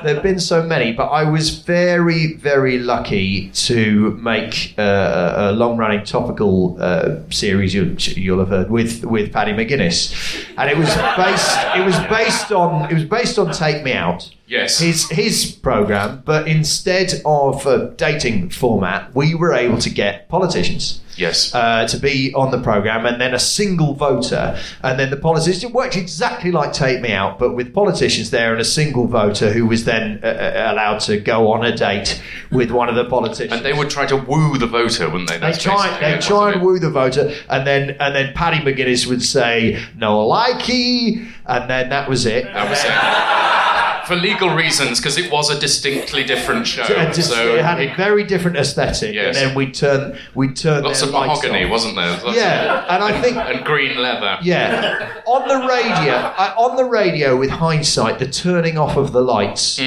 There 0.05 0.13
there've 0.13 0.23
been 0.23 0.39
so 0.39 0.61
many, 0.61 0.93
but 0.93 1.07
I 1.07 1.23
was 1.23 1.57
very 1.57 2.33
very 2.35 2.77
lucky 2.77 3.49
to 3.65 4.11
make 4.21 4.75
uh, 4.77 5.33
a 5.35 5.51
long 5.51 5.77
running 5.77 6.05
topical 6.05 6.77
uh, 6.79 7.21
series 7.31 7.73
you, 7.73 7.95
you'll 7.97 8.37
have 8.37 8.49
heard 8.49 8.69
with 8.69 9.03
with 9.03 9.33
Paddy 9.33 9.53
McGuinness, 9.53 10.45
and 10.59 10.69
it 10.69 10.77
was 10.77 10.89
based 11.17 11.57
it 11.75 11.83
was 11.83 11.97
based 12.07 12.51
on 12.51 12.91
it 12.91 12.93
was 12.93 13.03
based 13.03 13.39
on 13.39 13.51
Take 13.51 13.83
Me 13.83 13.93
Out. 13.93 14.29
Yes. 14.47 14.79
His 14.79 15.09
his 15.09 15.51
program, 15.51 16.21
but 16.23 16.47
instead 16.47 17.13
of 17.25 17.65
a 17.65 17.89
dating 17.97 18.51
format, 18.51 19.13
we 19.15 19.33
were 19.33 19.53
able 19.53 19.79
to 19.79 19.89
get 19.89 20.29
politicians 20.29 21.01
Yes. 21.17 21.55
uh, 21.55 21.87
to 21.87 21.97
be 21.97 22.31
on 22.35 22.51
the 22.51 22.59
program, 22.61 23.05
and 23.07 23.19
then 23.19 23.33
a 23.33 23.39
single 23.39 23.93
voter, 23.95 24.55
and 24.83 24.99
then 24.99 25.09
the 25.09 25.17
politicians. 25.17 25.63
It 25.63 25.71
worked 25.71 25.95
exactly 25.97 26.51
like 26.51 26.73
Take 26.73 27.01
Me 27.01 27.11
Out, 27.11 27.39
but 27.39 27.55
with 27.55 27.73
politicians 27.73 28.29
there 28.29 28.51
and 28.51 28.61
a 28.61 28.65
single 28.65 29.07
voter 29.07 29.51
who 29.51 29.65
was 29.65 29.85
then 29.85 30.19
uh, 30.23 30.27
uh, 30.27 30.71
allowed 30.73 30.99
to 31.01 31.17
go 31.19 31.51
on 31.53 31.65
a 31.65 31.75
date 31.75 32.21
with 32.51 32.69
one 32.69 32.87
of 32.89 32.95
the 32.95 33.05
politicians. 33.05 33.53
and 33.53 33.65
they 33.65 33.73
would 33.73 33.89
try 33.89 34.05
to 34.05 34.17
woo 34.17 34.57
the 34.59 34.67
voter, 34.67 35.09
wouldn't 35.09 35.29
they? 35.29 35.37
They 35.37 35.47
That's 35.51 35.63
try, 35.63 35.97
they 35.99 36.19
try 36.19 36.51
and 36.51 36.61
woo 36.61 36.77
the 36.77 36.91
voter, 36.91 37.33
and 37.49 37.65
then 37.65 37.95
and 37.99 38.13
then 38.13 38.33
Paddy 38.35 38.57
McGuinness 38.57 39.07
would 39.07 39.23
say 39.23 39.81
no 39.97 40.27
likey, 40.27 41.25
and 41.47 41.67
then 41.69 41.89
that 41.89 42.07
was 42.07 42.25
it. 42.27 42.43
That 42.43 42.69
was 42.69 42.83
it. 42.83 43.71
For 44.07 44.15
legal 44.15 44.49
reasons, 44.55 44.99
because 44.99 45.17
it 45.17 45.31
was 45.31 45.49
a 45.49 45.59
distinctly 45.59 46.23
different 46.23 46.67
show. 46.67 46.83
Just- 46.83 47.29
so 47.31 47.55
it 47.55 47.63
had 47.65 47.79
it- 47.79 47.91
a 47.91 47.95
very 47.95 48.23
different 48.23 48.57
aesthetic, 48.57 49.13
Yes. 49.13 49.35
and 49.37 49.49
then 49.49 49.55
we 49.55 49.71
turn 49.71 50.17
we 50.33 50.49
turn 50.49 50.83
lots 50.83 51.01
of 51.01 51.11
mahogany, 51.11 51.65
wasn't 51.65 51.95
there? 51.95 52.11
Lots 52.23 52.37
Yeah, 52.37 52.73
of- 52.79 52.85
and 52.89 53.03
I 53.03 53.21
think 53.21 53.37
and 53.51 53.65
green 53.65 53.97
leather. 54.01 54.37
Yeah, 54.41 55.07
on 55.25 55.47
the 55.47 55.67
radio, 55.67 56.13
uh, 56.15 56.53
on 56.57 56.75
the 56.75 56.85
radio. 56.85 57.35
With 57.37 57.49
hindsight, 57.49 58.19
the 58.19 58.27
turning 58.27 58.77
off 58.77 58.95
of 58.97 59.11
the 59.11 59.21
lights 59.21 59.79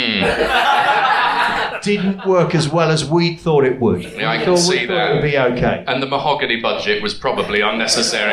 didn't 1.82 2.26
work 2.26 2.54
as 2.56 2.68
well 2.68 2.90
as 2.90 3.04
we 3.04 3.36
thought 3.36 3.64
it 3.64 3.78
would. 3.80 4.02
Yeah, 4.02 4.30
I 4.30 4.42
can 4.42 4.56
see 4.56 4.84
that. 4.86 5.10
It 5.10 5.14
would 5.14 5.22
be 5.22 5.38
okay. 5.38 5.84
And 5.86 6.02
the 6.02 6.06
mahogany 6.06 6.60
budget 6.60 7.00
was 7.02 7.14
probably 7.14 7.60
unnecessary. 7.60 8.32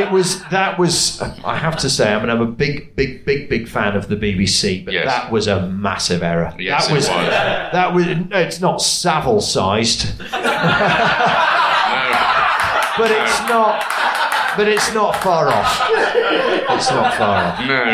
It 0.00 0.10
was 0.10 0.42
that 0.44 0.78
was. 0.78 1.20
I 1.44 1.56
have 1.56 1.76
to 1.78 1.90
say, 1.90 2.12
I 2.14 2.18
mean, 2.18 2.30
I'm 2.30 2.40
a 2.40 2.46
big, 2.46 2.96
big, 2.96 3.24
big, 3.26 3.48
big 3.50 3.68
fan 3.68 3.94
of 3.94 4.08
the 4.08 4.16
BBC, 4.16 4.84
but 4.86 4.94
Yes. 4.94 5.04
that 5.06 5.30
was 5.30 5.46
a 5.48 5.66
massive 5.66 6.22
error. 6.22 6.54
Yes, 6.58 6.86
that 6.86 6.92
it 6.92 6.94
was, 6.94 7.08
was. 7.08 7.16
That 7.72 7.92
was. 7.92 8.06
no, 8.06 8.38
It's 8.38 8.60
not 8.60 8.80
Savile 8.80 9.40
sized, 9.42 10.18
No. 10.20 10.26
but 12.98 13.10
it's 13.10 13.40
not. 13.48 13.84
But 14.56 14.68
it's 14.68 14.94
not 14.94 15.14
far 15.16 15.48
off. 15.48 15.82
It's 15.90 16.90
not 16.90 17.12
far 17.14 17.44
off. 17.44 17.60
No, 17.60 17.84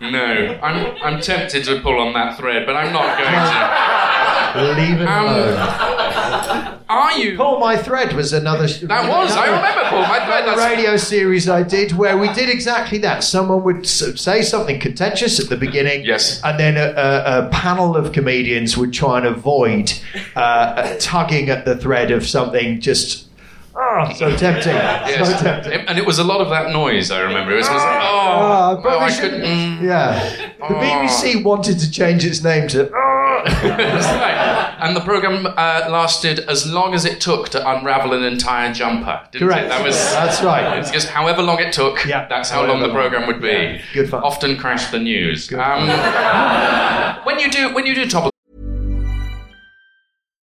no, 0.00 0.10
no. 0.10 0.58
I'm, 0.62 0.96
I'm 1.02 1.20
tempted 1.20 1.64
to 1.64 1.80
pull 1.82 2.00
on 2.00 2.14
that 2.14 2.38
thread, 2.38 2.64
but 2.64 2.74
I'm 2.74 2.90
not 2.92 3.18
going 3.18 3.34
to. 3.34 4.80
Leave 4.80 5.00
it 5.02 5.06
Um, 5.06 5.26
alone. 5.26 6.73
Are 6.94 7.18
you? 7.18 7.36
Pull 7.36 7.58
My 7.58 7.76
Thread 7.76 8.12
was 8.12 8.32
another. 8.32 8.66
That 8.68 9.08
was. 9.08 9.32
I 9.36 9.46
remember 9.46 9.82
Paul. 9.90 10.02
My 10.02 10.24
thread. 10.24 10.46
That's, 10.46 10.60
radio 10.60 10.96
series 10.96 11.48
I 11.48 11.62
did 11.62 11.92
where 11.92 12.16
we 12.16 12.32
did 12.32 12.48
exactly 12.48 12.98
that. 12.98 13.24
Someone 13.24 13.62
would 13.64 13.86
say 13.86 14.42
something 14.42 14.78
contentious 14.78 15.40
at 15.40 15.48
the 15.48 15.56
beginning, 15.56 16.04
Yes. 16.04 16.40
and 16.44 16.58
then 16.58 16.76
a, 16.76 16.92
a, 16.96 17.46
a 17.46 17.48
panel 17.50 17.96
of 17.96 18.12
comedians 18.12 18.76
would 18.76 18.92
try 18.92 19.18
and 19.18 19.26
avoid 19.26 19.92
uh, 20.36 20.38
uh, 20.40 20.96
tugging 21.00 21.48
at 21.50 21.64
the 21.64 21.76
thread 21.76 22.10
of 22.10 22.26
something 22.26 22.80
just 22.80 23.26
oh, 23.74 24.12
so 24.16 24.36
tempting, 24.36 24.72
Yes. 24.74 25.28
so 25.40 25.44
tempting. 25.44 25.88
And 25.88 25.98
it 25.98 26.06
was 26.06 26.18
a 26.18 26.24
lot 26.24 26.40
of 26.40 26.50
that 26.50 26.70
noise. 26.72 27.10
I 27.10 27.20
remember. 27.20 27.52
It 27.52 27.56
was, 27.56 27.68
Oh, 27.68 27.72
oh, 27.74 28.82
oh, 28.84 28.98
I 29.00 29.10
couldn't. 29.12 29.42
Yeah, 29.84 30.52
the 30.58 30.64
Oh. 30.64 30.74
BBC 30.74 31.42
wanted 31.42 31.78
to 31.80 31.90
change 31.90 32.24
its 32.24 32.42
name 32.44 32.68
to. 32.68 32.90
oh. 32.94 33.13
That's 33.62 34.06
right. 34.06 34.76
And 34.80 34.96
the 34.96 35.00
program 35.00 35.46
uh, 35.46 35.86
lasted 35.90 36.40
as 36.40 36.66
long 36.70 36.94
as 36.94 37.04
it 37.04 37.20
took 37.20 37.48
to 37.50 37.70
unravel 37.70 38.12
an 38.12 38.22
entire 38.22 38.72
jumper. 38.72 39.20
Didn't 39.32 39.46
Correct. 39.48 39.66
It? 39.66 39.68
That 39.68 39.84
was. 39.84 39.96
That's 40.12 40.42
right. 40.42 40.78
It's 40.78 40.90
just 40.90 41.08
however 41.08 41.42
long 41.42 41.60
it 41.60 41.72
took. 41.72 42.04
Yeah, 42.06 42.26
That's 42.28 42.50
how 42.50 42.60
long 42.60 42.78
however 42.78 42.82
the 42.82 42.88
long. 42.88 42.96
program 42.96 43.26
would 43.26 43.40
be. 43.40 43.48
Yeah, 43.48 43.82
good 43.92 44.10
fun. 44.10 44.22
Often 44.22 44.56
crashed 44.56 44.90
the 44.92 44.98
news. 44.98 45.52
Um, 45.52 45.88
when 47.24 47.38
you 47.38 47.50
do 47.50 47.74
when 47.74 47.86
you 47.86 47.94
do 47.94 48.06
topical 48.08 48.30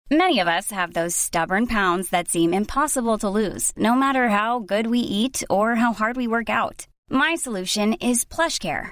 Many 0.10 0.40
of 0.40 0.48
us 0.48 0.72
have 0.72 0.94
those 0.94 1.16
stubborn 1.16 1.68
pounds 1.68 2.10
that 2.12 2.30
seem 2.30 2.54
impossible 2.54 3.18
to 3.18 3.28
lose, 3.30 3.74
no 3.76 3.94
matter 3.94 4.30
how 4.30 4.60
good 4.60 4.88
we 4.88 5.00
eat 5.00 5.44
or 5.50 5.76
how 5.76 5.92
hard 5.92 6.16
we 6.16 6.28
work 6.28 6.50
out. 6.50 6.88
My 7.10 7.36
solution 7.36 7.92
is 7.94 8.24
PlushCare. 8.24 8.92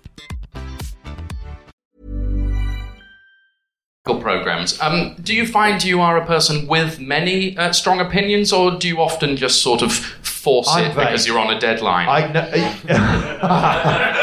programs, 4.03 4.81
um, 4.81 5.15
do 5.21 5.33
you 5.35 5.45
find 5.45 5.83
you 5.83 6.01
are 6.01 6.17
a 6.17 6.25
person 6.25 6.65
with 6.67 6.99
many 6.99 7.55
uh, 7.57 7.71
strong 7.71 7.99
opinions, 7.99 8.51
or 8.51 8.71
do 8.71 8.87
you 8.87 8.99
often 8.99 9.37
just 9.37 9.61
sort 9.61 9.83
of 9.83 9.93
force 9.93 10.67
I'm 10.71 10.85
it 10.85 10.95
because 10.95 11.27
you're 11.27 11.37
on 11.37 11.55
a 11.55 11.59
deadline? 11.59 12.09
I 12.09 12.31
know. 12.31 12.49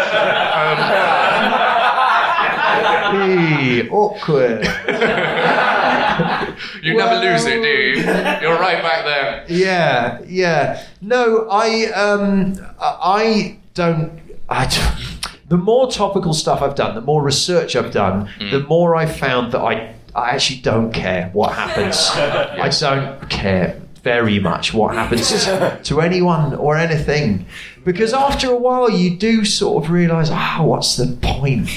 Hey, 3.08 3.88
awkward. 3.88 4.64
You 6.82 6.96
never 6.96 7.16
lose 7.16 7.44
it, 7.44 7.62
do 7.62 7.68
you? 7.68 7.96
You're 8.42 8.58
right 8.58 8.82
back 8.82 9.04
there. 9.04 9.44
Yeah, 9.48 10.20
yeah. 10.26 10.84
No, 11.00 11.46
I 11.48 11.86
um, 11.92 12.54
I 12.80 13.58
don't. 13.74 14.20
I. 14.48 14.66
don't- 14.66 15.17
The 15.48 15.56
more 15.56 15.90
topical 15.90 16.34
stuff 16.34 16.60
I've 16.62 16.74
done, 16.74 16.94
the 16.94 17.00
more 17.00 17.22
research 17.22 17.74
I've 17.74 17.92
done, 17.92 18.28
the 18.38 18.60
more 18.60 18.94
I've 18.96 19.16
found 19.16 19.52
that 19.52 19.60
I 19.60 19.94
I 20.14 20.30
actually 20.30 20.60
don't 20.60 20.92
care 20.92 21.30
what 21.32 21.52
happens. 21.52 21.96
I 22.12 22.68
don't 22.70 23.28
care 23.30 23.80
very 24.02 24.38
much 24.38 24.72
what 24.72 24.94
happens 24.94 25.28
to 25.88 26.00
anyone 26.00 26.54
or 26.54 26.76
anything. 26.76 27.46
Because 27.84 28.12
after 28.12 28.50
a 28.50 28.56
while, 28.56 28.90
you 28.90 29.16
do 29.16 29.44
sort 29.44 29.84
of 29.84 29.90
realise, 29.90 30.28
ah, 30.30 30.62
what's 30.62 30.96
the 30.96 31.16
point? 31.22 31.68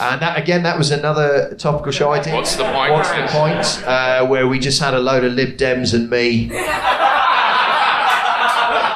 And 0.00 0.20
that, 0.20 0.38
again, 0.38 0.62
that 0.64 0.76
was 0.78 0.90
another 0.90 1.54
topical 1.54 1.92
show 1.92 2.10
I 2.12 2.22
did. 2.22 2.34
What's 2.34 2.56
the 2.56 2.64
point? 2.64 2.92
What's 2.92 3.10
the 3.10 3.26
point? 3.28 3.86
Uh, 3.86 4.26
where 4.26 4.46
we 4.46 4.58
just 4.58 4.80
had 4.80 4.94
a 4.94 4.98
load 4.98 5.24
of 5.24 5.32
Lib 5.32 5.56
Dems 5.56 5.94
and 5.94 6.10
me 6.10 6.50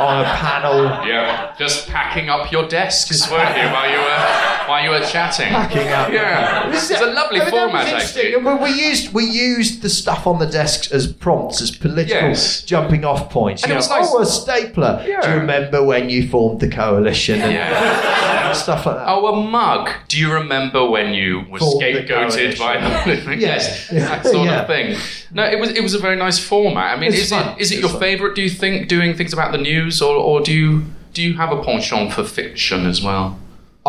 on 0.01 0.21
a 0.23 0.25
panel. 0.25 0.85
Yeah, 1.07 1.55
just 1.59 1.89
packing 1.89 2.29
up 2.29 2.51
your 2.51 2.67
desks, 2.67 3.31
weren't 3.31 3.57
you, 3.57 3.69
while 3.71 3.91
you 3.91 3.99
were 3.99 4.50
while 4.71 4.83
you 4.85 4.91
were 4.91 5.01
chatting? 5.07 5.49
Yeah, 6.21 6.71
it's 6.73 6.91
a 6.91 7.07
lovely 7.07 7.41
I 7.41 7.45
mean, 7.45 7.51
format, 7.51 7.87
actually. 7.89 8.37
We 8.37 8.71
used 8.89 9.13
we 9.13 9.25
used 9.25 9.83
the 9.83 9.89
stuff 9.89 10.27
on 10.27 10.39
the 10.39 10.47
desks 10.47 10.91
as 10.93 11.07
prompts, 11.13 11.61
as 11.61 11.71
political 11.71 12.29
Yes. 12.31 12.63
jumping 12.63 13.05
off 13.05 13.31
points. 13.31 13.63
And 13.63 13.71
You 13.71 13.75
it 13.75 13.79
was 13.79 13.91
know, 13.91 13.97
nice- 14.01 14.11
Oh, 14.13 14.23
a 14.23 14.27
stapler. 14.27 15.05
Yeah. 15.07 15.21
Do 15.21 15.29
you 15.31 15.37
remember 15.37 15.83
when 15.85 16.09
you 16.09 16.29
formed 16.29 16.61
the 16.61 16.69
coalition 16.69 17.41
and 17.41 17.53
Yeah. 17.53 18.53
stuff 18.65 18.87
like 18.87 18.97
that? 18.97 19.09
Oh, 19.09 19.27
a 19.35 19.37
mug. 19.59 19.91
Do 20.09 20.19
you 20.19 20.33
remember 20.33 20.89
when 20.89 21.13
you 21.15 21.45
were 21.51 21.59
Formed 21.59 21.81
the 21.83 22.03
scapegoated 22.03 22.59
by 22.59 22.73
coalition. 23.03 23.41
yes, 23.49 23.89
that 23.89 24.25
sort 24.27 24.49
of 24.49 24.67
thing? 24.67 24.97
No, 25.33 25.45
it 25.45 25.59
was 25.61 25.71
it 25.71 25.83
was 25.83 25.95
a 25.95 25.99
very 25.99 26.17
nice 26.17 26.39
format. 26.39 26.97
I 26.97 27.01
mean, 27.01 27.13
It's 27.13 27.23
is 27.23 27.31
fun. 27.31 27.49
it 27.57 27.61
is 27.63 27.71
it 27.71 27.75
It's 27.77 27.81
your 27.83 27.91
fun. 27.91 28.01
favourite? 28.01 28.35
Do 28.35 28.43
you 28.43 28.51
think 28.51 28.89
doing 28.89 29.15
things 29.15 29.33
about 29.33 29.53
the 29.53 29.59
news, 29.59 30.03
or 30.03 30.15
or 30.17 30.41
do 30.41 30.53
you 30.53 30.85
do 31.13 31.23
you 31.23 31.35
have 31.43 31.51
a 31.53 31.63
penchant 31.63 32.13
for 32.13 32.25
fiction 32.25 32.87
as 32.87 33.01
well? 33.03 33.39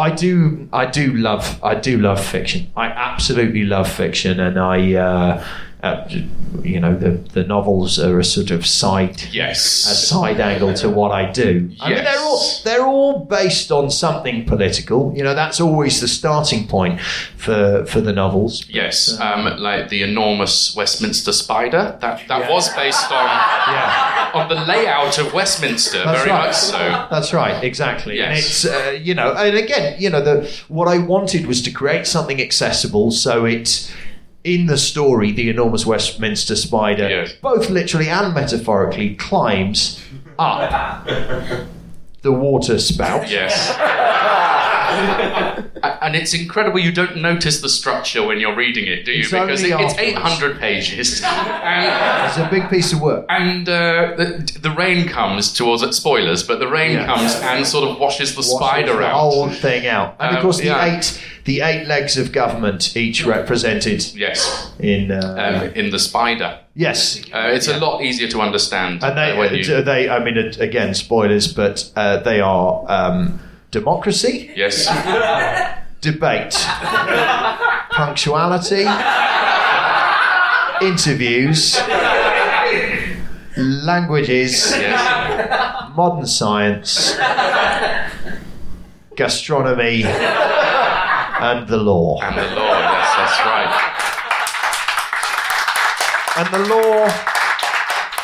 I 0.01 0.10
do, 0.10 0.67
I 0.74 0.88
do 0.88 1.13
love, 1.13 1.63
I 1.63 1.75
do 1.75 2.00
love 2.00 2.24
fiction. 2.24 2.72
I 2.75 2.88
absolutely 2.88 3.65
love 3.65 3.88
fiction, 3.91 4.39
and 4.39 4.58
I, 4.60 4.96
uh, 4.96 5.46
uh, 5.83 6.07
you 6.63 6.79
know, 6.79 6.95
the 6.95 7.11
the 7.33 7.43
novels 7.43 7.97
are 8.00 8.19
a 8.19 8.23
sort 8.23 8.51
of 8.51 8.65
side, 8.65 9.23
Yes. 9.31 9.59
a 9.89 9.95
side 9.95 10.39
angle 10.39 10.73
to 10.75 10.89
what 10.89 11.11
I 11.11 11.31
do. 11.31 11.71
I 11.81 11.89
mean, 11.89 12.03
they're 12.03 12.19
all 12.19 12.41
they're 12.63 12.85
all 12.85 13.25
based 13.25 13.71
on 13.71 13.89
something 13.89 14.45
political. 14.45 15.11
You 15.15 15.23
know, 15.23 15.33
that's 15.33 15.59
always 15.59 16.00
the 16.01 16.07
starting 16.07 16.67
point 16.67 17.00
for 17.35 17.85
for 17.88 18.00
the 18.01 18.13
novels. 18.13 18.63
Yes, 18.69 19.19
um, 19.19 19.45
like 19.59 19.89
the 19.89 20.03
enormous 20.03 20.75
Westminster 20.75 21.33
spider. 21.33 21.97
That 22.01 22.27
that 22.27 22.41
Yeah. 22.41 22.51
was 22.53 22.69
based 22.75 23.11
on 23.11 23.25
Yeah. 23.73 24.31
on 24.33 24.50
the 24.50 24.61
layout 24.65 25.17
of 25.17 25.33
Westminster, 25.33 26.03
That's 26.03 26.19
very 26.19 26.29
right. 26.29 26.45
much 26.47 26.55
so. 26.55 26.77
That's 27.09 27.33
right, 27.33 27.63
exactly. 27.63 28.19
And 28.21 28.35
Yes. 28.35 28.45
it's 28.45 28.65
uh, 28.65 28.91
you 29.01 29.15
know, 29.15 29.33
and 29.33 29.57
again, 29.57 29.95
you 30.00 30.09
know, 30.11 30.21
the 30.21 30.47
what 30.67 30.88
I 30.88 30.97
wanted 31.00 31.47
was 31.47 31.61
to 31.63 31.71
create 31.71 32.05
something 32.05 32.39
accessible, 32.41 33.09
so 33.11 33.45
it 33.45 33.91
in 34.43 34.65
the 34.65 34.77
story, 34.77 35.31
the 35.31 35.50
enormous 35.50 35.86
Westminster 35.86 36.55
spider, 36.55 37.07
Yes. 37.10 37.33
both 37.41 37.69
literally 37.69 38.10
and 38.10 38.33
metaphorically, 38.33 39.15
climbs 39.15 40.01
up 40.39 41.05
the 42.21 42.31
water 42.31 42.79
spout. 42.79 43.29
Yes. 43.29 43.77
And 45.83 46.15
it's 46.15 46.33
incredible 46.33 46.79
you 46.79 46.91
don't 46.91 47.17
notice 47.17 47.62
the 47.62 47.69
structure 47.69 48.24
when 48.25 48.39
you're 48.39 48.55
reading 48.55 48.86
it, 48.88 49.05
do 49.05 49.12
you? 49.12 49.19
It's 49.19 49.31
because 49.31 49.63
it, 49.63 49.71
it's 49.79 49.98
800 49.98 50.60
pages. 50.60 51.21
And, 51.24 52.27
It's 52.27 52.38
a 52.38 52.48
big 52.50 52.69
piece 52.69 52.91
of 52.93 53.01
work. 53.01 53.25
and 53.29 53.67
uh, 53.69 54.13
the, 54.17 54.57
the 54.62 54.71
rain 54.71 55.07
comes 55.07 55.53
towards 55.53 55.83
it, 55.83 55.93
spoilers, 55.93 56.43
but 56.43 56.60
the 56.60 56.67
rain 56.67 56.93
Yeah. 56.98 57.05
comes 57.05 57.36
and 57.36 57.65
sort 57.65 57.88
of 57.89 58.00
washes 58.00 58.31
the 58.33 58.39
Washes 58.39 58.51
spider 58.55 58.94
the 58.98 59.03
out. 59.05 59.13
whole 59.13 59.50
thing 59.50 59.85
out, 59.87 60.15
and 60.20 60.31
of 60.31 60.35
Um, 60.37 60.42
course 60.42 60.57
the 60.59 60.65
yeah. 60.65 60.98
eight 60.98 61.22
the 61.46 61.61
eight 61.61 61.87
legs 61.87 62.18
of 62.18 62.31
government, 62.31 62.96
each 62.96 63.25
represented 63.25 64.05
Yes, 64.15 64.72
in 64.79 65.11
uh, 65.11 65.61
um, 65.63 65.70
in 65.74 65.89
the 65.92 66.00
spider. 66.00 66.59
yes, 66.75 67.20
Uh, 67.33 67.50
it's 67.55 67.68
a 67.68 67.77
lot 67.79 68.01
easier 68.03 68.27
to 68.29 68.42
understand 68.42 69.03
And 69.03 69.18
they, 69.18 69.59
you. 69.61 69.75
uh, 69.75 69.81
they, 69.81 70.07
I 70.09 70.20
mean, 70.24 70.37
again, 70.59 70.94
spoilers, 70.94 71.51
but 71.51 71.89
uh, 71.96 72.18
they 72.18 72.39
are 72.42 72.85
um, 72.87 73.39
democracy, 73.72 74.51
yes. 74.55 74.86
debate, 76.01 76.53
punctuality, 77.92 78.86
interviews, 80.86 81.77
languages, 83.57 84.72
Yes. 84.77 85.92
modern 85.96 86.25
science, 86.25 87.16
gastronomy, 89.16 90.03
and 90.03 91.68
the 91.68 91.77
law. 91.77 92.20
And 92.22 92.36
the 92.38 92.55
law, 92.55 92.79
yes, 92.79 93.16
that's 93.18 93.40
right. 93.46 93.72
And 96.38 96.48
the 96.53 96.60
law. 96.75 97.30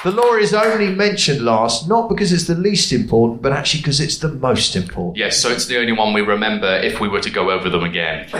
The 0.07 0.13
law 0.13 0.35
is 0.35 0.53
only 0.53 0.87
mentioned 0.87 1.41
last, 1.43 1.89
not 1.89 2.07
because 2.07 2.31
it's 2.31 2.47
the 2.47 2.55
least 2.55 2.93
important, 2.93 3.41
but 3.41 3.51
actually 3.51 3.81
because 3.81 3.99
it's 3.99 4.19
the 4.19 4.29
most 4.29 4.73
important. 4.77 5.17
Yes, 5.17 5.37
so 5.37 5.49
it's 5.49 5.65
the 5.65 5.77
only 5.77 5.91
one 5.91 6.13
we 6.13 6.21
remember 6.21 6.77
if 6.77 7.01
we 7.01 7.09
were 7.09 7.19
to 7.19 7.29
go 7.29 7.51
over 7.51 7.69
them 7.69 7.83
again. 7.83 8.21
Um, 8.21 8.39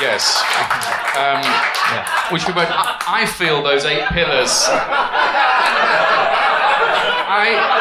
yes. 0.00 0.42
Um, 1.18 2.32
Which 2.32 2.46
we 2.46 2.52
won't. 2.52 2.70
I, 2.70 3.22
I 3.22 3.26
feel 3.26 3.62
those 3.62 3.84
eight 3.84 4.06
pillars. 4.08 4.50
I, 7.32 7.76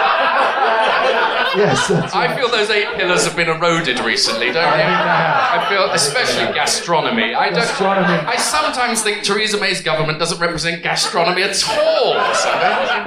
Yes, 1.58 1.88
that's 1.88 2.14
I 2.14 2.34
feel 2.38 2.48
those 2.48 2.70
eight 2.70 2.88
pillars 2.96 3.26
have 3.26 3.36
been 3.36 3.50
eroded 3.50 4.00
recently, 4.02 4.52
don't 4.52 4.72
you? 4.72 4.78
they 4.78 4.84
have. 4.84 5.62
I 5.62 5.68
feel, 5.68 5.90
especially 5.92 6.54
gastronomy. 6.54 7.34
I 7.34 7.46
don't. 7.50 7.56
Gastronomy. 7.56 8.14
I 8.28 8.36
sometimes 8.38 9.02
think 9.02 9.24
Theresa 9.24 9.60
May's 9.60 9.82
government 9.82 10.20
doesn't 10.20 10.40
represent 10.40 10.84
gastronomy 10.84 11.42
at 11.42 11.62
all. 11.80 12.14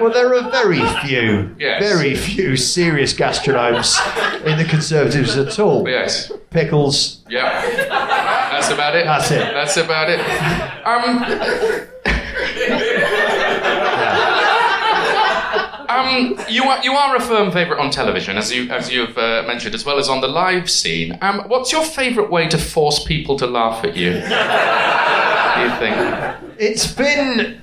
Well, 0.03 0.11
there 0.13 0.35
are 0.35 0.51
very 0.51 0.81
few, 1.07 1.55
Yes. 1.59 1.81
very 1.83 2.17
few 2.17 2.57
serious 2.57 3.15
gastronomes 3.15 3.97
in 4.45 4.59
the 4.59 4.65
Conservatives 4.65 5.37
at 5.37 5.59
all. 5.61 5.89
yes. 5.89 6.33
Pickles. 6.51 7.23
Yeah, 7.31 7.49
that's 8.63 8.75
about 8.75 8.95
it. 8.95 9.05
That's 9.05 9.31
it. 9.33 9.55
That's 9.55 9.77
about 9.77 10.09
it. 10.09 10.21
Um, 10.87 11.19
um, 15.89 16.39
you 16.49 16.63
are 16.65 16.83
you 16.85 16.93
are 16.93 17.17
a 17.17 17.21
firm 17.21 17.51
favourite 17.51 17.81
on 17.81 17.91
television, 17.91 18.39
as 18.39 18.53
you 18.53 18.71
as 18.71 18.93
you've 18.93 19.19
uh, 19.19 19.43
mentioned, 19.47 19.75
as 19.75 19.85
well 19.85 19.99
as 19.99 20.09
on 20.09 20.21
the 20.21 20.29
live 20.29 20.71
scene. 20.71 21.19
Um, 21.23 21.41
what's 21.49 21.73
your 21.73 21.85
favourite 21.85 22.31
way 22.31 22.47
to 22.49 22.59
force 22.59 23.05
people 23.05 23.37
to 23.39 23.49
laugh 23.49 23.85
at 23.85 23.97
you? 23.97 24.13
Do 24.13 24.19
you 25.61 25.71
think? 25.79 25.97
It's 26.59 26.93
been. 26.93 27.61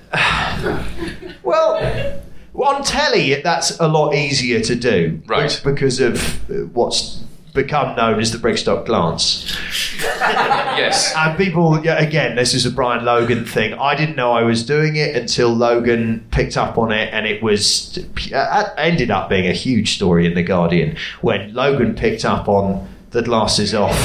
Well, 1.44 2.22
on 2.54 2.84
telly, 2.84 3.42
that's 3.42 3.80
a 3.80 3.88
lot 3.88 4.14
easier 4.14 4.60
to 4.60 4.76
do. 4.76 5.22
Right. 5.26 5.60
Because 5.64 6.02
of 6.02 6.76
what's 6.76 7.24
become 7.62 7.96
known 7.96 8.20
as 8.20 8.32
the 8.32 8.38
Brigstocke 8.38 8.86
glance. 8.86 9.58
Yes. 10.80 11.14
And 11.14 11.38
people, 11.38 11.84
yeah, 11.84 12.00
again, 12.00 12.38
this 12.38 12.54
is 12.54 12.66
a 12.66 12.72
Brian 12.72 13.04
Logan 13.04 13.44
thing. 13.44 13.74
I 13.74 13.96
didn't 13.96 14.16
know 14.16 14.32
I 14.32 14.44
was 14.44 14.66
doing 14.66 14.96
it 14.96 15.14
until 15.14 15.54
Logan 15.54 16.26
picked 16.32 16.56
up 16.56 16.78
on 16.78 16.94
it, 16.94 17.14
and 17.14 17.28
it 17.28 17.44
was 17.44 18.00
uh, 18.34 18.70
ended 18.78 19.12
up 19.12 19.28
being 19.28 19.46
a 19.46 19.54
huge 19.54 19.96
story 19.96 20.26
in 20.26 20.36
the 20.36 20.44
Guardian 20.44 20.96
when 21.20 21.54
Logan 21.54 21.96
picked 21.96 22.24
up 22.24 22.48
on 22.48 22.88
the 23.12 23.22
glasses 23.22 23.74
off. 23.74 23.92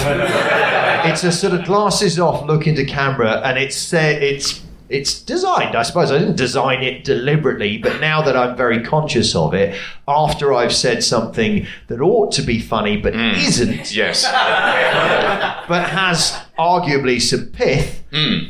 it's 1.06 1.22
a 1.22 1.30
sort 1.30 1.52
of 1.52 1.64
glasses 1.64 2.18
off 2.18 2.44
look 2.44 2.66
into 2.66 2.84
camera, 2.84 3.40
and 3.44 3.56
it's 3.56 3.92
it's. 3.92 4.63
It's 4.88 5.20
designed, 5.22 5.74
I 5.74 5.82
suppose. 5.82 6.12
I 6.12 6.18
didn't 6.18 6.36
design 6.36 6.82
it 6.82 7.04
deliberately, 7.04 7.78
but 7.78 8.00
now 8.00 8.20
that 8.22 8.36
I'm 8.36 8.54
very 8.56 8.82
conscious 8.84 9.34
of 9.34 9.54
it, 9.54 9.78
after 10.06 10.52
I've 10.52 10.74
said 10.74 11.02
something 11.02 11.66
that 11.88 12.00
ought 12.00 12.32
to 12.32 12.42
be 12.42 12.60
funny 12.60 12.96
but 12.98 13.14
isn't, 13.16 13.94
Yes. 13.94 14.24
but 15.68 15.88
has 15.88 16.38
arguably 16.58 17.20
some 17.20 17.46
pith, 17.46 18.02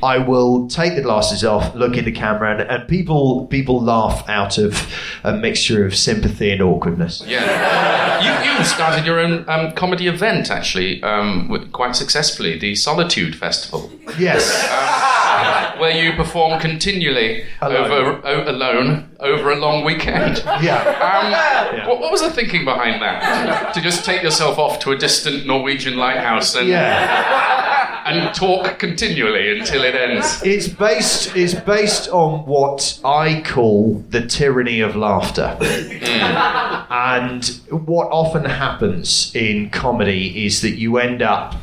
I 0.02 0.18
will 0.18 0.68
take 0.68 0.94
the 0.94 1.00
glasses 1.00 1.42
off, 1.44 1.74
look 1.74 1.96
in 1.96 2.04
the 2.04 2.12
camera, 2.12 2.50
and, 2.58 2.60
and 2.68 2.86
people 2.88 3.46
people 3.46 3.80
laugh 3.82 4.28
out 4.28 4.58
of 4.58 4.92
a 5.22 5.32
mixture 5.32 5.86
of 5.86 5.96
sympathy 5.96 6.50
and 6.50 6.60
awkwardness. 6.60 7.22
Yeah. 7.26 8.44
You, 8.44 8.58
you 8.58 8.64
started 8.64 9.06
your 9.06 9.20
own 9.20 9.44
um, 9.48 9.72
comedy 9.72 10.06
event, 10.08 10.50
actually, 10.50 11.02
um, 11.02 11.68
quite 11.72 11.96
successfully, 11.96 12.58
the 12.58 12.74
Solitude 12.74 13.36
Festival. 13.36 13.90
Yes. 14.18 14.50
Where 15.78 15.90
you 15.90 16.12
perform 16.14 16.60
continually 16.60 17.44
Alone. 17.60 17.90
over 17.90 18.26
o- 18.26 18.50
alone 18.50 19.10
over 19.20 19.50
a 19.52 19.56
long 19.56 19.84
weekend. 19.84 20.38
Yeah. 20.62 20.78
Um, 20.82 21.88
what, 21.88 22.00
what 22.00 22.10
was 22.12 22.22
the 22.22 22.30
thinking 22.30 22.64
behind 22.64 23.02
that? 23.02 23.74
to 23.74 23.80
just 23.80 24.04
take 24.04 24.22
yourself 24.22 24.58
off 24.58 24.78
to 24.80 24.92
a 24.92 24.96
distant 24.96 25.46
Norwegian 25.46 25.96
lighthouse 25.96 26.54
and, 26.54 26.68
Yeah. 26.68 28.02
and 28.06 28.34
talk 28.34 28.78
continually 28.78 29.58
until 29.58 29.82
it 29.84 29.94
ends. 29.94 30.42
It's 30.44 30.68
based 30.68 31.34
it's 31.36 31.54
based 31.54 32.08
on 32.10 32.46
what 32.46 32.98
I 33.04 33.42
call 33.44 34.04
the 34.10 34.26
tyranny 34.26 34.80
of 34.80 34.94
laughter. 34.96 35.56
and 36.90 37.44
what 37.70 38.08
often 38.10 38.44
happens 38.44 39.34
in 39.34 39.70
comedy 39.70 40.46
is 40.46 40.60
that 40.62 40.78
you 40.78 40.98
end 40.98 41.22
up 41.22 41.54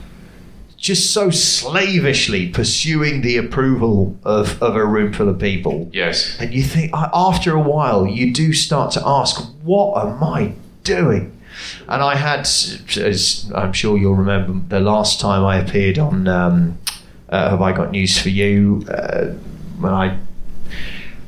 just 0.82 1.14
so 1.14 1.30
slavishly 1.30 2.50
pursuing 2.50 3.22
the 3.22 3.38
approval 3.38 4.18
of, 4.24 4.62
of 4.64 4.76
a 4.76 4.84
room 4.84 5.14
full 5.14 5.30
of 5.30 5.38
people. 5.38 5.88
Yes. 5.94 6.36
And 6.40 6.52
you 6.56 6.64
think, 6.64 6.92
after 6.94 7.56
a 7.56 7.62
while, 7.62 8.08
you 8.08 8.34
do 8.34 8.52
start 8.52 8.92
to 8.94 9.02
ask, 9.06 9.40
what 9.62 10.04
am 10.04 10.24
I 10.24 10.54
doing? 10.84 11.38
And 11.88 12.02
I 12.02 12.16
had, 12.16 12.40
as 12.42 13.52
I'm 13.54 13.74
sure 13.74 13.96
you'll 13.96 14.16
remember, 14.16 14.60
the 14.76 14.80
last 14.80 15.20
time 15.20 15.46
I 15.46 15.58
appeared 15.58 16.00
on 16.00 16.28
um, 16.28 16.80
uh, 17.30 17.52
Have 17.52 17.62
I 17.62 17.74
Got 17.74 17.92
News 17.92 18.20
for 18.20 18.30
You, 18.30 18.84
uh, 18.90 19.28
when 19.80 19.94
I. 19.94 20.18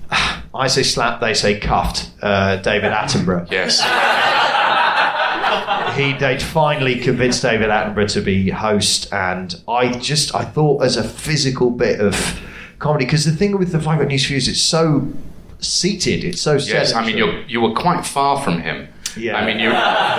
I 0.55 0.67
say 0.67 0.83
slap, 0.83 1.19
they 1.21 1.35
say 1.35 1.59
cuffed. 1.59 2.09
Uh, 2.21 2.55
David 2.57 2.91
Attenborough. 2.91 3.51
Yes. 3.51 3.81
He 5.95 6.13
they'd 6.13 6.41
finally 6.41 6.95
convinced 6.99 7.41
David 7.43 7.69
Attenborough 7.69 8.11
to 8.13 8.21
be 8.21 8.49
host, 8.49 9.11
and 9.13 9.55
I 9.67 9.91
just 9.99 10.33
I 10.33 10.43
thought 10.43 10.83
as 10.83 10.97
a 10.97 11.03
physical 11.03 11.69
bit 11.69 11.99
of 11.99 12.39
comedy 12.79 13.05
because 13.05 13.25
the 13.25 13.31
thing 13.31 13.57
with 13.57 13.71
the 13.71 13.77
I 13.89 13.97
Got 13.97 14.07
News 14.07 14.29
is 14.31 14.47
it's 14.47 14.59
so 14.61 15.07
seated, 15.59 16.23
it's 16.23 16.41
so 16.41 16.55
Yes. 16.55 16.93
I 16.93 17.05
mean, 17.05 17.17
you 17.17 17.43
you 17.47 17.61
were 17.61 17.73
quite 17.73 18.05
far 18.05 18.41
from 18.41 18.61
him. 18.61 18.87
Yeah. 19.15 19.35
I 19.37 19.45
mean, 19.45 19.59
you 19.59 19.69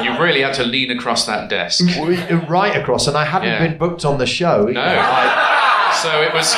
you 0.05 0.23
really 0.23 0.43
had 0.43 0.55
to 0.55 0.65
lean 0.65 0.91
across 0.93 1.27
that 1.27 1.51
desk. 1.51 1.85
right 2.49 2.77
across, 2.77 3.09
and 3.09 3.17
I 3.17 3.25
hadn't 3.25 3.49
Yeah. 3.49 3.67
been 3.67 3.77
booked 3.79 4.05
on 4.05 4.19
the 4.19 4.27
show. 4.27 4.67
No. 4.67 4.81
I, 4.81 5.99
So 6.03 6.23
it 6.23 6.33
was 6.33 6.55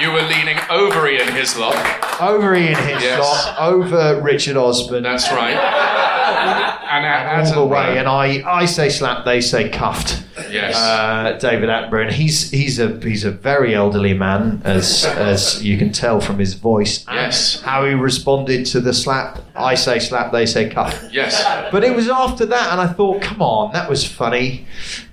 you 0.00 0.10
were 0.12 0.22
leaning 0.22 0.58
over 0.70 1.08
Ian 1.08 1.32
Hislop. 1.34 1.74
over 2.20 2.54
Ian 2.54 2.74
Hislop, 2.74 3.00
Yes. 3.02 3.54
over 3.58 4.20
Richard 4.20 4.56
Osman, 4.56 5.02
That's 5.02 5.30
right. 5.32 5.56
And 6.26 7.48
all 7.56 7.66
the 7.68 7.74
way, 7.74 7.78
Attenborough. 7.78 7.96
and 7.98 8.08
I, 8.08 8.42
I 8.46 8.64
say 8.66 8.88
slap, 8.88 9.24
they 9.24 9.40
say 9.40 9.68
cuffed. 9.70 10.22
Yes. 10.50 10.76
Uh, 10.76 11.38
David 11.40 11.68
Attenborough, 11.68 12.02
and 12.06 12.12
he's 12.12 12.50
he's 12.50 12.78
a 12.78 12.98
he's 13.00 13.24
a 13.24 13.30
very 13.30 13.74
elderly 13.74 14.14
man, 14.14 14.60
as 14.64 15.04
as 15.04 15.62
you 15.64 15.78
can 15.78 15.92
tell 15.92 16.20
from 16.20 16.38
his 16.38 16.54
voice. 16.54 17.04
and 17.06 17.16
Yes. 17.16 17.60
How 17.62 17.84
he 17.86 17.94
responded 17.94 18.66
to 18.66 18.80
the 18.80 18.92
slap. 18.92 19.40
I 19.54 19.74
say 19.74 19.98
slap, 19.98 20.32
they 20.32 20.46
say 20.46 20.68
cuff. 20.70 21.02
yes. 21.12 21.42
But 21.70 21.84
it 21.84 21.94
was 21.94 22.08
after 22.08 22.46
that, 22.46 22.72
and 22.72 22.80
I 22.80 22.86
thought, 22.92 23.22
come 23.22 23.42
on, 23.42 23.72
that 23.72 23.88
was 23.88 24.06
funny, 24.06 24.66